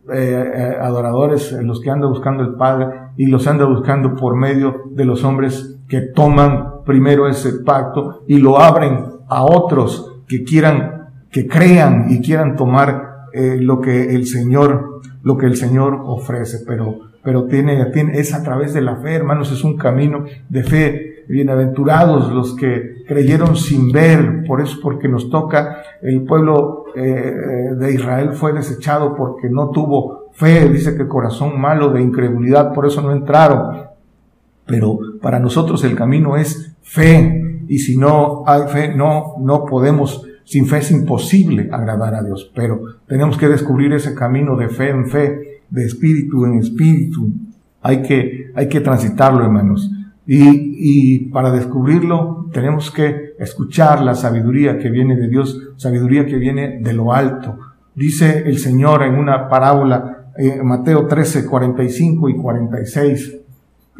adoradores, 0.81 1.51
los 1.63 1.81
que 1.81 1.89
anda 1.89 2.07
buscando 2.07 2.43
el 2.43 2.55
Padre 2.55 2.87
y 3.15 3.25
los 3.27 3.47
anda 3.47 3.65
buscando 3.65 4.15
por 4.15 4.35
medio 4.35 4.83
de 4.91 5.05
los 5.05 5.23
hombres 5.23 5.79
que 5.87 6.01
toman 6.01 6.83
primero 6.85 7.27
ese 7.27 7.53
pacto 7.65 8.23
y 8.27 8.37
lo 8.37 8.59
abren 8.59 8.99
a 9.29 9.43
otros 9.43 10.17
que 10.27 10.43
quieran, 10.43 10.96
que 11.31 11.47
crean 11.47 12.07
y 12.09 12.21
quieran 12.21 12.55
tomar 12.55 13.27
eh, 13.33 13.57
lo 13.59 13.81
que 13.81 14.15
el 14.15 14.25
Señor, 14.25 15.01
lo 15.23 15.37
que 15.37 15.45
el 15.45 15.55
Señor 15.55 16.01
ofrece, 16.05 16.59
pero, 16.65 16.99
pero 17.23 17.45
tiene, 17.45 17.85
tiene, 17.87 18.19
es 18.19 18.33
a 18.33 18.43
través 18.43 18.73
de 18.73 18.81
la 18.81 18.97
fe, 18.97 19.15
hermanos, 19.15 19.51
es 19.51 19.63
un 19.63 19.77
camino 19.77 20.25
de 20.49 20.63
fe 20.63 21.17
bienaventurados 21.27 22.31
los 22.31 22.55
que 22.55 23.03
creyeron 23.05 23.55
sin 23.55 23.91
ver, 23.91 24.43
por 24.47 24.61
eso 24.61 24.77
porque 24.81 25.07
nos 25.07 25.29
toca, 25.29 25.83
el 26.01 26.23
pueblo 26.23 26.85
eh, 26.95 27.01
eh, 27.01 27.75
de 27.75 27.93
Israel 27.93 28.31
fue 28.31 28.53
desechado 28.53 29.15
porque 29.15 29.49
no 29.49 29.69
tuvo 29.69 30.29
fe, 30.31 30.69
dice 30.69 30.95
que 30.95 31.07
corazón 31.07 31.59
malo 31.59 31.89
de 31.89 32.01
incredulidad, 32.01 32.73
por 32.73 32.85
eso 32.85 33.01
no 33.01 33.11
entraron. 33.11 33.87
Pero 34.65 34.99
para 35.21 35.39
nosotros 35.39 35.83
el 35.83 35.95
camino 35.95 36.37
es 36.37 36.75
fe, 36.81 37.63
y 37.67 37.79
si 37.79 37.97
no 37.97 38.43
hay 38.45 38.63
fe, 38.67 38.95
no, 38.95 39.35
no 39.39 39.65
podemos, 39.65 40.25
sin 40.47 40.65
fe 40.65 40.77
es 40.77 40.91
imposible 40.91 41.67
agradar 41.73 42.15
a 42.15 42.23
Dios, 42.23 42.49
pero 42.55 42.79
tenemos 43.05 43.37
que 43.37 43.49
descubrir 43.49 43.91
ese 43.91 44.15
camino 44.15 44.55
de 44.55 44.69
fe 44.69 44.91
en 44.91 45.05
fe, 45.07 45.61
de 45.69 45.85
espíritu 45.85 46.45
en 46.45 46.59
espíritu. 46.59 47.29
Hay 47.81 48.01
que, 48.01 48.51
hay 48.55 48.69
que 48.69 48.79
transitarlo, 48.79 49.43
hermanos. 49.43 49.91
Y, 50.25 50.45
y 50.45 51.19
para 51.31 51.51
descubrirlo 51.51 52.47
tenemos 52.53 52.91
que 52.91 53.33
escuchar 53.37 54.01
la 54.01 54.15
sabiduría 54.15 54.79
que 54.79 54.89
viene 54.89 55.17
de 55.17 55.27
Dios, 55.27 55.73
sabiduría 55.75 56.25
que 56.25 56.37
viene 56.37 56.79
de 56.81 56.93
lo 56.93 57.11
alto. 57.11 57.59
Dice 57.93 58.43
el 58.45 58.57
Señor 58.57 59.03
en 59.03 59.15
una 59.15 59.49
parábola, 59.49 60.31
eh, 60.37 60.61
Mateo 60.63 61.07
13, 61.07 61.45
45 61.45 62.29
y 62.29 62.35
46, 62.37 63.37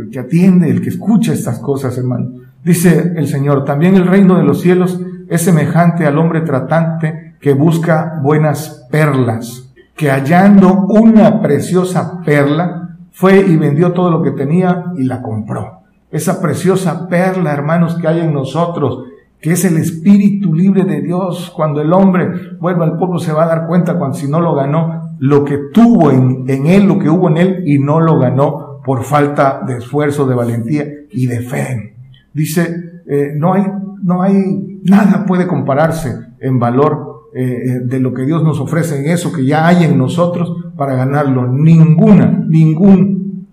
que 0.10 0.20
atiende, 0.20 0.70
el 0.70 0.82
que 0.82 0.90
escucha 0.90 1.34
estas 1.34 1.60
cosas, 1.60 1.98
hermano. 1.98 2.32
Dice 2.64 3.12
el 3.18 3.28
Señor, 3.28 3.66
también 3.66 3.96
el 3.96 4.08
reino 4.08 4.38
de 4.38 4.44
los 4.44 4.62
cielos 4.62 4.98
es 5.30 5.42
semejante 5.42 6.06
al 6.06 6.18
hombre 6.18 6.42
tratante 6.42 7.36
que 7.40 7.54
busca 7.54 8.20
buenas 8.22 8.88
perlas, 8.92 9.74
que 9.96 10.10
hallando 10.10 10.86
una 10.88 11.42
preciosa 11.42 12.22
perla, 12.26 12.98
fue 13.12 13.40
y 13.40 13.58
vendió 13.58 13.94
todo 13.94 14.12
lo 14.12 14.22
que 14.22 14.32
tenía 14.32 14.86
y 14.96 15.04
la 15.04 15.22
compró 15.22 15.78
esa 16.12 16.42
preciosa 16.42 17.08
perla, 17.08 17.54
hermanos, 17.54 17.96
que 17.96 18.08
hay 18.08 18.22
en 18.22 18.34
nosotros, 18.34 19.04
que 19.42 19.52
es 19.52 19.66
el 19.66 19.78
espíritu 19.78 20.54
libre 20.54 20.84
de 20.84 21.02
Dios. 21.02 21.52
Cuando 21.56 21.82
el 21.82 21.92
hombre 21.94 22.30
vuelva 22.60 22.86
al 22.86 22.98
pueblo 22.98 23.20
se 23.20 23.34
va 23.34 23.44
a 23.44 23.48
dar 23.48 23.68
cuenta 23.68 23.98
cuando 23.98 24.18
si 24.18 24.30
no 24.30 24.40
lo 24.40 24.56
ganó, 24.56 25.16
lo 25.20 25.44
que 25.44 25.58
tuvo 25.74 26.12
en, 26.12 26.46
en 26.48 26.68
él, 26.68 26.88
lo 26.88 26.98
que 26.98 27.10
hubo 27.10 27.30
en 27.30 27.38
él 27.38 27.64
y 27.66 27.80
no 27.80 28.00
lo 28.00 28.20
ganó 28.20 28.82
por 28.86 29.04
falta 29.04 29.62
de 29.66 29.78
esfuerzo, 29.78 30.26
de 30.26 30.36
valentía 30.36 30.86
y 31.12 31.28
de 31.28 31.42
fe. 31.42 31.96
Dice, 32.34 33.04
eh, 33.08 33.34
no 33.36 33.54
hay, 33.54 33.66
no 34.04 34.22
hay, 34.22 34.77
nada 34.88 35.26
puede 35.26 35.48
compararse 35.48 36.16
en 36.40 36.60
valor 36.60 37.30
eh, 37.36 37.44
eh, 37.44 37.80
de 37.84 38.00
lo 38.00 38.14
que 38.14 38.26
Dios 38.26 38.44
nos 38.44 38.60
ofrece 38.60 39.00
en 39.00 39.12
eso 39.12 39.32
que 39.32 39.46
ya 39.46 39.68
hay 39.68 39.84
en 39.84 39.98
nosotros 39.98 40.52
para 40.76 40.96
ganarlo. 40.96 41.48
Ninguna, 41.48 42.26
ningún 42.48 43.48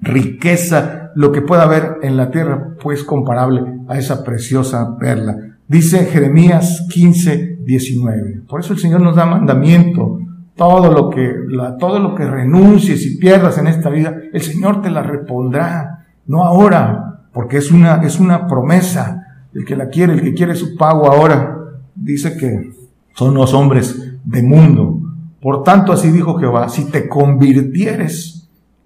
riqueza 0.00 1.12
lo 1.14 1.32
que 1.32 1.42
pueda 1.42 1.64
haber 1.64 1.98
en 2.02 2.16
la 2.16 2.30
tierra, 2.30 2.74
pues 2.82 3.04
comparable 3.04 3.62
a 3.88 3.98
esa 3.98 4.24
preciosa 4.24 4.96
perla. 4.98 5.36
Dice 5.66 6.06
Jeremías 6.06 6.86
15, 6.92 7.60
19. 7.64 8.42
Por 8.48 8.60
eso 8.60 8.72
el 8.72 8.78
Señor 8.78 9.00
nos 9.00 9.16
da 9.16 9.26
mandamiento. 9.26 10.18
Todo 10.56 10.92
lo 10.92 11.08
que, 11.08 11.32
todo 11.78 11.98
lo 12.00 12.14
que 12.14 12.26
renuncies 12.26 13.06
y 13.06 13.18
pierdas 13.18 13.56
en 13.58 13.68
esta 13.68 13.88
vida, 13.88 14.16
el 14.32 14.40
Señor 14.42 14.82
te 14.82 14.90
la 14.90 15.02
repondrá. 15.02 16.06
No 16.26 16.42
ahora, 16.42 17.20
porque 17.32 17.58
es 17.58 17.70
una, 17.70 18.02
es 18.02 18.20
una 18.20 18.46
promesa. 18.46 19.19
El 19.54 19.64
que 19.64 19.76
la 19.76 19.88
quiere, 19.88 20.14
el 20.14 20.22
que 20.22 20.34
quiere 20.34 20.54
su 20.54 20.76
pago 20.76 21.10
ahora, 21.10 21.58
dice 21.94 22.36
que 22.36 22.72
son 23.14 23.34
los 23.34 23.52
hombres 23.54 24.18
de 24.24 24.42
mundo. 24.42 25.00
Por 25.40 25.62
tanto, 25.62 25.92
así 25.92 26.10
dijo 26.10 26.38
Jehová, 26.38 26.68
si 26.68 26.84
te 26.90 27.08
convirtieres 27.08 28.40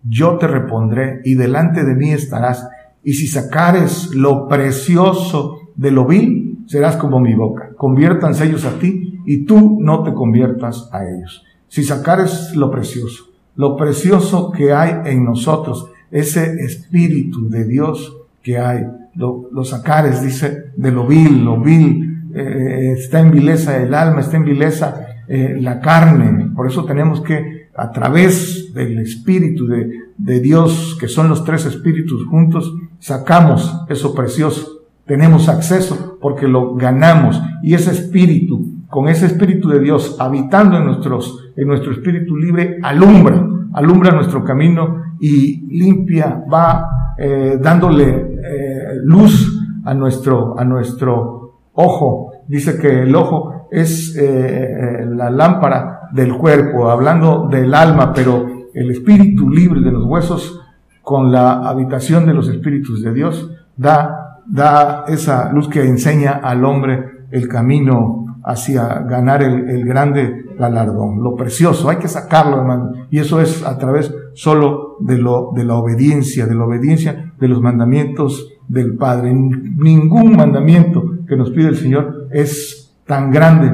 yo 0.06 0.36
te 0.36 0.46
repondré 0.46 1.22
y 1.24 1.34
delante 1.34 1.84
de 1.84 1.94
mí 1.94 2.12
estarás. 2.12 2.68
Y 3.02 3.14
si 3.14 3.26
sacares 3.26 4.14
lo 4.14 4.48
precioso 4.48 5.58
de 5.74 5.90
lo 5.90 6.06
vil, 6.06 6.64
serás 6.66 6.96
como 6.96 7.20
mi 7.20 7.34
boca. 7.34 7.70
Conviértanse 7.76 8.44
ellos 8.44 8.64
a 8.64 8.78
ti 8.78 9.20
y 9.24 9.44
tú 9.44 9.78
no 9.80 10.02
te 10.02 10.12
conviertas 10.12 10.88
a 10.92 11.04
ellos. 11.04 11.44
Si 11.68 11.82
sacares 11.82 12.54
lo 12.54 12.70
precioso, 12.70 13.24
lo 13.56 13.76
precioso 13.76 14.52
que 14.52 14.72
hay 14.72 15.10
en 15.10 15.24
nosotros, 15.24 15.90
ese 16.10 16.62
espíritu 16.64 17.48
de 17.48 17.64
Dios 17.64 18.16
que 18.42 18.58
hay, 18.58 18.86
lo, 19.16 19.64
sacares, 19.64 20.22
dice, 20.22 20.72
de 20.76 20.90
lo 20.90 21.06
vil, 21.06 21.44
lo 21.44 21.60
vil, 21.60 22.30
eh, 22.34 22.94
está 22.96 23.20
en 23.20 23.30
vileza 23.30 23.80
el 23.80 23.94
alma, 23.94 24.20
está 24.20 24.36
en 24.36 24.44
vileza 24.44 25.06
eh, 25.28 25.56
la 25.60 25.80
carne. 25.80 26.50
Por 26.54 26.66
eso 26.66 26.84
tenemos 26.84 27.20
que 27.20 27.64
a 27.76 27.90
través 27.90 28.72
del 28.72 28.98
Espíritu 28.98 29.66
de, 29.66 29.90
de, 30.16 30.40
Dios, 30.40 30.96
que 31.00 31.08
son 31.08 31.28
los 31.28 31.44
tres 31.44 31.66
Espíritus 31.66 32.24
juntos, 32.26 32.72
sacamos 32.98 33.84
eso 33.88 34.14
precioso. 34.14 34.82
Tenemos 35.06 35.48
acceso 35.48 36.18
porque 36.20 36.48
lo 36.48 36.74
ganamos. 36.74 37.40
Y 37.62 37.74
ese 37.74 37.90
Espíritu, 37.90 38.84
con 38.88 39.08
ese 39.08 39.26
Espíritu 39.26 39.68
de 39.68 39.80
Dios 39.80 40.16
habitando 40.18 40.78
en, 40.78 40.86
nuestros, 40.86 41.50
en 41.56 41.68
nuestro 41.68 41.92
Espíritu 41.92 42.36
libre, 42.36 42.78
alumbra, 42.82 43.46
alumbra 43.72 44.12
nuestro 44.12 44.44
camino 44.44 45.02
y 45.26 45.66
limpia, 45.78 46.44
va 46.52 47.14
eh, 47.16 47.58
dándole 47.58 48.04
eh, 48.44 48.96
luz 49.04 49.58
a 49.82 49.94
nuestro, 49.94 50.58
a 50.58 50.66
nuestro 50.66 51.60
ojo. 51.72 52.32
Dice 52.46 52.78
que 52.78 53.04
el 53.04 53.16
ojo 53.16 53.68
es 53.70 54.14
eh, 54.18 55.06
la 55.08 55.30
lámpara 55.30 56.10
del 56.12 56.36
cuerpo, 56.36 56.90
hablando 56.90 57.48
del 57.50 57.72
alma, 57.72 58.12
pero 58.12 58.46
el 58.74 58.90
espíritu 58.90 59.48
libre 59.48 59.80
de 59.80 59.92
los 59.92 60.04
huesos 60.04 60.60
con 61.00 61.32
la 61.32 61.70
habitación 61.70 62.26
de 62.26 62.34
los 62.34 62.50
espíritus 62.50 63.02
de 63.02 63.14
Dios 63.14 63.50
da, 63.78 64.42
da 64.46 65.04
esa 65.08 65.50
luz 65.54 65.70
que 65.70 65.86
enseña 65.86 66.32
al 66.32 66.66
hombre 66.66 67.24
el 67.30 67.48
camino 67.48 68.23
hacia 68.44 69.00
ganar 69.00 69.42
el, 69.42 69.68
el 69.70 69.84
grande 69.84 70.44
galardón, 70.58 71.22
lo 71.22 71.34
precioso, 71.34 71.88
hay 71.88 71.96
que 71.96 72.08
sacarlo, 72.08 72.58
hermano, 72.58 72.92
y 73.10 73.18
eso 73.18 73.40
es 73.40 73.64
a 73.64 73.78
través 73.78 74.14
solo 74.34 74.96
de 75.00 75.18
lo, 75.18 75.52
de 75.54 75.64
la 75.64 75.76
obediencia, 75.76 76.46
de 76.46 76.54
la 76.54 76.64
obediencia 76.64 77.32
de 77.38 77.48
los 77.48 77.60
mandamientos 77.60 78.52
del 78.68 78.96
Padre. 78.96 79.32
Ningún 79.34 80.36
mandamiento 80.36 81.18
que 81.26 81.36
nos 81.36 81.50
pide 81.50 81.68
el 81.68 81.76
Señor 81.76 82.28
es 82.30 82.94
tan 83.06 83.30
grande 83.30 83.72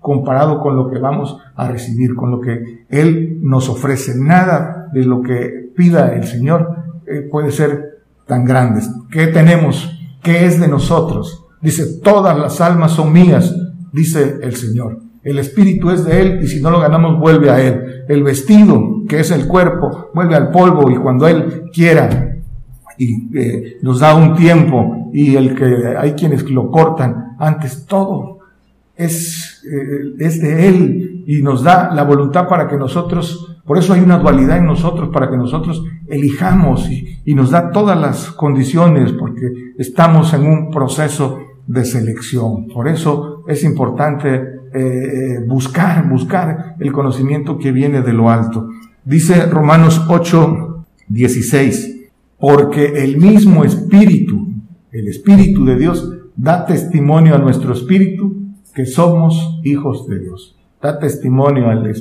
comparado 0.00 0.60
con 0.60 0.76
lo 0.76 0.88
que 0.90 0.98
vamos 0.98 1.38
a 1.54 1.68
recibir, 1.68 2.14
con 2.14 2.30
lo 2.30 2.40
que 2.40 2.84
Él 2.88 3.38
nos 3.42 3.68
ofrece. 3.68 4.14
Nada 4.16 4.88
de 4.92 5.04
lo 5.04 5.22
que 5.22 5.70
pida 5.76 6.14
el 6.14 6.24
Señor 6.24 6.76
eh, 7.06 7.28
puede 7.30 7.50
ser 7.50 8.02
tan 8.26 8.44
grande. 8.44 8.80
¿Qué 9.10 9.26
tenemos? 9.28 9.96
¿Qué 10.22 10.46
es 10.46 10.60
de 10.60 10.68
nosotros? 10.68 11.46
Dice, 11.60 12.00
todas 12.02 12.38
las 12.38 12.60
almas 12.60 12.92
son 12.92 13.12
mías, 13.12 13.54
dice 13.92 14.38
el 14.42 14.54
Señor. 14.56 14.98
El 15.22 15.38
espíritu 15.38 15.90
es 15.90 16.04
de 16.04 16.20
Él 16.20 16.40
y 16.42 16.46
si 16.46 16.62
no 16.62 16.70
lo 16.70 16.80
ganamos 16.80 17.18
vuelve 17.18 17.50
a 17.50 17.60
Él. 17.60 18.04
El 18.08 18.22
vestido, 18.22 19.02
que 19.08 19.20
es 19.20 19.30
el 19.30 19.46
cuerpo, 19.46 20.10
vuelve 20.14 20.34
al 20.34 20.50
polvo 20.50 20.90
y 20.90 20.96
cuando 20.96 21.28
Él 21.28 21.64
quiera 21.72 22.36
y 22.96 23.38
eh, 23.38 23.78
nos 23.82 24.00
da 24.00 24.14
un 24.14 24.34
tiempo 24.34 25.10
y 25.12 25.36
el 25.36 25.54
que 25.54 25.96
hay 25.98 26.12
quienes 26.12 26.48
lo 26.50 26.70
cortan 26.70 27.36
antes, 27.38 27.86
todo 27.86 28.40
es, 28.94 29.62
eh, 29.64 30.14
es 30.18 30.42
de 30.42 30.68
Él 30.68 31.24
y 31.26 31.42
nos 31.42 31.62
da 31.62 31.90
la 31.94 32.04
voluntad 32.04 32.46
para 32.48 32.68
que 32.68 32.76
nosotros, 32.76 33.56
por 33.64 33.78
eso 33.78 33.94
hay 33.94 34.00
una 34.00 34.18
dualidad 34.18 34.58
en 34.58 34.66
nosotros, 34.66 35.08
para 35.12 35.30
que 35.30 35.36
nosotros 35.36 35.82
elijamos 36.08 36.90
y, 36.90 37.34
nos 37.34 37.50
da 37.50 37.70
todas 37.70 37.98
las 37.98 38.32
condiciones, 38.32 39.12
porque 39.12 39.72
estamos 39.78 40.34
en 40.34 40.46
un 40.46 40.70
proceso 40.70 41.38
de 41.66 41.84
selección. 41.84 42.66
Por 42.66 42.88
eso 42.88 43.39
es 43.50 43.64
importante 43.64 44.60
eh, 44.72 45.40
buscar, 45.46 46.08
buscar 46.08 46.76
el 46.78 46.92
conocimiento 46.92 47.58
que 47.58 47.72
viene 47.72 48.02
de 48.02 48.12
lo 48.12 48.30
alto. 48.30 48.68
Dice 49.04 49.46
Romanos 49.46 50.06
8, 50.08 50.84
16, 51.08 52.08
porque 52.38 53.02
el 53.04 53.16
mismo 53.16 53.64
Espíritu, 53.64 54.48
el 54.92 55.08
Espíritu 55.08 55.64
de 55.64 55.76
Dios, 55.76 56.12
da 56.36 56.64
testimonio 56.64 57.34
a 57.34 57.38
nuestro 57.38 57.72
Espíritu 57.72 58.40
que 58.74 58.86
somos 58.86 59.60
hijos 59.64 60.06
de 60.06 60.20
Dios. 60.20 60.56
Da 60.80 60.98
testimonio 60.98 61.68
al, 61.68 61.92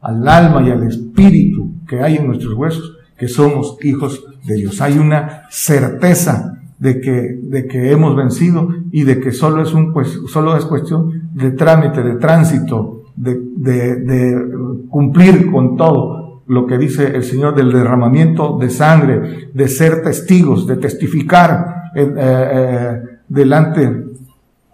al 0.00 0.28
alma 0.28 0.62
y 0.62 0.70
al 0.70 0.82
espíritu 0.84 1.72
que 1.88 2.00
hay 2.00 2.16
en 2.16 2.26
nuestros 2.26 2.54
huesos 2.54 2.96
que 3.16 3.28
somos 3.28 3.76
hijos 3.82 4.24
de 4.44 4.54
Dios. 4.54 4.80
Hay 4.80 4.98
una 4.98 5.42
certeza 5.50 6.59
de 6.80 7.00
que, 7.00 7.38
de 7.42 7.66
que 7.66 7.92
hemos 7.92 8.16
vencido 8.16 8.68
y 8.90 9.04
de 9.04 9.20
que 9.20 9.32
solo 9.32 9.62
es 9.62 9.72
un, 9.74 9.92
pues, 9.92 10.18
solo 10.28 10.56
es 10.56 10.64
cuestión 10.64 11.30
de 11.34 11.52
trámite, 11.52 12.02
de 12.02 12.14
tránsito, 12.14 13.04
de, 13.16 13.38
de, 13.56 13.96
de 13.96 14.54
cumplir 14.88 15.50
con 15.52 15.76
todo 15.76 16.42
lo 16.46 16.66
que 16.66 16.78
dice 16.78 17.14
el 17.14 17.22
Señor 17.22 17.54
del 17.54 17.70
derramamiento 17.70 18.58
de 18.58 18.70
sangre, 18.70 19.50
de 19.52 19.68
ser 19.68 20.02
testigos, 20.02 20.66
de 20.66 20.78
testificar 20.78 21.92
eh, 21.94 22.12
eh, 22.16 23.02
delante 23.28 24.06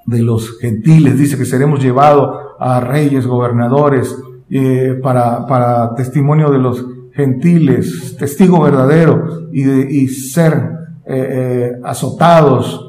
de 0.06 0.22
los 0.22 0.58
gentiles. 0.60 1.18
Dice 1.18 1.36
que 1.36 1.44
seremos 1.44 1.82
llevados 1.82 2.54
a 2.60 2.80
reyes, 2.80 3.26
gobernadores, 3.26 4.16
eh, 4.48 4.98
para, 5.02 5.44
para 5.48 5.92
testimonio 5.96 6.50
de 6.50 6.58
los 6.58 6.86
gentiles, 7.12 8.16
testigo 8.16 8.62
verdadero 8.62 9.48
y, 9.52 9.68
y 9.68 10.08
ser 10.08 10.75
eh, 11.06 11.28
eh, 11.30 11.80
azotados, 11.84 12.82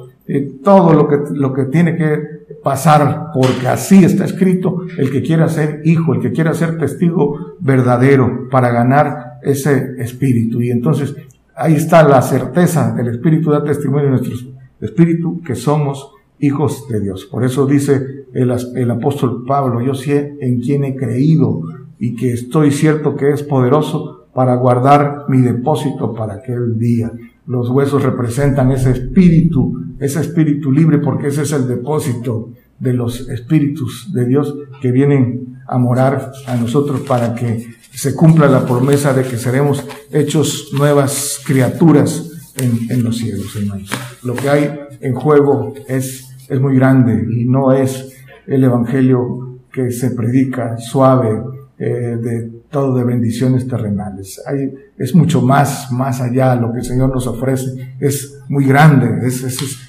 todo 0.62 0.92
lo 0.94 1.08
que, 1.08 1.20
lo 1.32 1.54
que 1.54 1.66
tiene 1.66 1.96
que 1.96 2.38
pasar, 2.62 3.28
porque 3.34 3.68
así 3.68 4.04
está 4.04 4.26
escrito, 4.26 4.82
el 4.98 5.10
que 5.10 5.22
quiera 5.22 5.48
ser 5.48 5.82
hijo, 5.86 6.14
el 6.14 6.20
que 6.20 6.34
quiera 6.34 6.54
ser 6.54 6.78
testigo 6.78 7.56
verdadero 7.60 8.50
para 8.50 8.72
ganar 8.72 9.40
ese 9.42 9.96
espíritu. 10.00 10.62
Y 10.62 10.72
entonces 10.72 11.16
ahí 11.56 11.76
está 11.76 12.04
la 12.04 12.22
certeza, 12.22 12.92
del 12.94 13.08
espíritu 13.08 13.52
da 13.52 13.64
testimonio 13.64 14.06
de 14.06 14.12
nuestro 14.12 14.34
espíritu 14.82 15.42
que 15.42 15.56
somos 15.56 16.12
hijos 16.40 16.88
de 16.90 17.00
Dios. 17.00 17.26
Por 17.26 17.44
eso 17.44 17.66
dice 17.66 18.26
el, 18.34 18.54
el 18.76 18.92
apóstol 18.92 19.44
Pablo, 19.48 19.82
yo 19.82 19.94
sé 19.94 20.38
en 20.42 20.60
quién 20.60 20.84
he 20.84 20.96
creído 20.96 21.62
y 22.00 22.16
que 22.16 22.34
estoy 22.34 22.72
cierto 22.72 23.16
que 23.16 23.32
es 23.32 23.44
poderoso 23.44 24.28
para 24.34 24.56
guardar 24.56 25.26
mi 25.30 25.40
depósito 25.42 26.14
para 26.14 26.36
aquel 26.36 26.78
día. 26.78 27.12
Los 27.48 27.70
huesos 27.70 28.04
representan 28.04 28.72
ese 28.72 28.92
espíritu, 28.92 29.96
ese 30.00 30.20
espíritu 30.22 30.72
libre, 30.72 31.00
porque 31.00 31.28
ese 31.28 31.44
es 31.44 31.52
el 31.54 31.68
depósito 31.68 32.52
de 32.80 32.94
los 32.94 33.28
espíritus 33.30 34.14
de 34.14 34.26
Dios 34.26 34.56
que 34.82 34.92
vienen 34.92 35.58
a 35.68 35.78
morar 35.78 36.32
a 36.46 36.56
nosotros 36.56 37.02
para 37.02 37.34
que 37.34 37.68
se 37.92 38.16
cumpla 38.16 38.48
la 38.48 38.66
promesa 38.66 39.14
de 39.14 39.24
que 39.24 39.38
seremos 39.38 39.84
hechos 40.12 40.72
nuevas 40.74 41.42
criaturas 41.46 42.54
en, 42.58 43.04
los 43.04 43.18
cielos, 43.18 43.56
hermanos. 43.56 43.90
Lo 44.24 44.36
que 44.36 44.50
hay 44.50 44.80
en 45.02 45.14
juego 45.14 45.74
es, 45.88 46.28
es 46.50 46.60
muy 46.60 46.76
grande 46.76 47.26
y 47.32 47.46
no 47.46 47.72
es 47.72 48.14
el 48.46 48.64
evangelio 48.64 49.60
que 49.72 49.92
se 49.92 50.12
predica 50.12 50.78
suave, 50.78 51.42
eh, 51.78 52.18
de 52.20 52.57
todo 52.70 52.96
de 52.96 53.04
bendiciones 53.04 53.68
terrenales. 53.68 54.42
Hay, 54.46 54.74
es 54.98 55.16
mucho 55.16 55.42
más, 55.42 55.92
más 55.92 56.22
allá 56.22 56.56
lo 56.56 56.72
que 56.72 56.80
el 56.80 56.86
Señor 56.86 57.10
nos 57.10 57.28
ofrece. 57.28 57.96
Es 58.00 58.40
muy 58.50 58.66
grande, 58.66 59.28
ese 59.28 59.48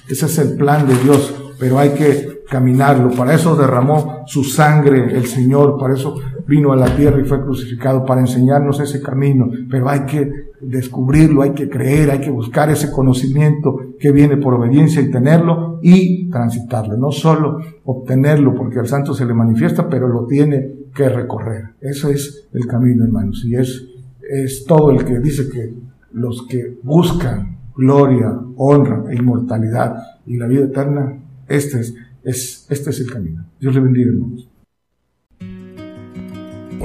es 0.09 0.37
el 0.37 0.55
plan 0.55 0.87
de 0.87 0.95
Dios, 0.95 1.53
pero 1.59 1.77
hay 1.79 1.89
que 1.89 2.39
caminarlo. 2.49 3.11
Para 3.11 3.33
eso 3.33 3.55
derramó 3.55 4.23
su 4.25 4.43
sangre 4.43 5.15
el 5.15 5.25
Señor, 5.27 5.77
para 5.79 5.93
eso 5.93 6.15
vino 6.47 6.71
a 6.71 6.75
la 6.75 6.95
tierra 6.95 7.21
y 7.21 7.25
fue 7.25 7.41
crucificado, 7.41 8.05
para 8.05 8.21
enseñarnos 8.21 8.79
ese 8.79 9.01
camino. 9.01 9.49
Pero 9.69 9.87
hay 9.87 10.01
que 10.01 10.31
descubrirlo, 10.59 11.43
hay 11.43 11.51
que 11.51 11.69
creer, 11.69 12.09
hay 12.09 12.19
que 12.19 12.31
buscar 12.31 12.69
ese 12.69 12.91
conocimiento 12.91 13.77
que 13.99 14.11
viene 14.11 14.37
por 14.37 14.55
obediencia 14.55 15.01
y 15.01 15.11
tenerlo 15.11 15.79
y 15.81 16.29
transitarlo. 16.29 16.97
No 16.97 17.11
solo 17.11 17.59
obtenerlo 17.85 18.55
porque 18.55 18.79
al 18.79 18.87
santo 18.87 19.13
se 19.13 19.25
le 19.25 19.33
manifiesta, 19.33 19.87
pero 19.87 20.07
lo 20.07 20.25
tiene 20.25 20.78
que 20.93 21.09
recorrer. 21.09 21.69
Ese 21.81 22.11
es 22.11 22.47
el 22.53 22.67
camino, 22.67 23.03
hermanos. 23.03 23.43
Y 23.45 23.55
es, 23.55 23.85
es 24.21 24.65
todo 24.65 24.91
el 24.91 25.05
que 25.05 25.19
dice 25.19 25.49
que 25.49 25.73
los 26.13 26.45
que 26.47 26.77
buscan 26.83 27.57
gloria, 27.75 28.37
honra 28.57 29.05
e 29.09 29.15
inmortalidad 29.15 29.95
y 30.25 30.37
la 30.37 30.47
vida 30.47 30.65
eterna, 30.65 31.17
este 31.47 31.79
es, 31.79 31.95
es, 32.23 32.67
este 32.69 32.89
es 32.89 32.99
el 32.99 33.11
camino. 33.11 33.45
Dios 33.59 33.73
le 33.73 33.81
bendiga, 33.81 34.11
hermanos. 34.11 34.47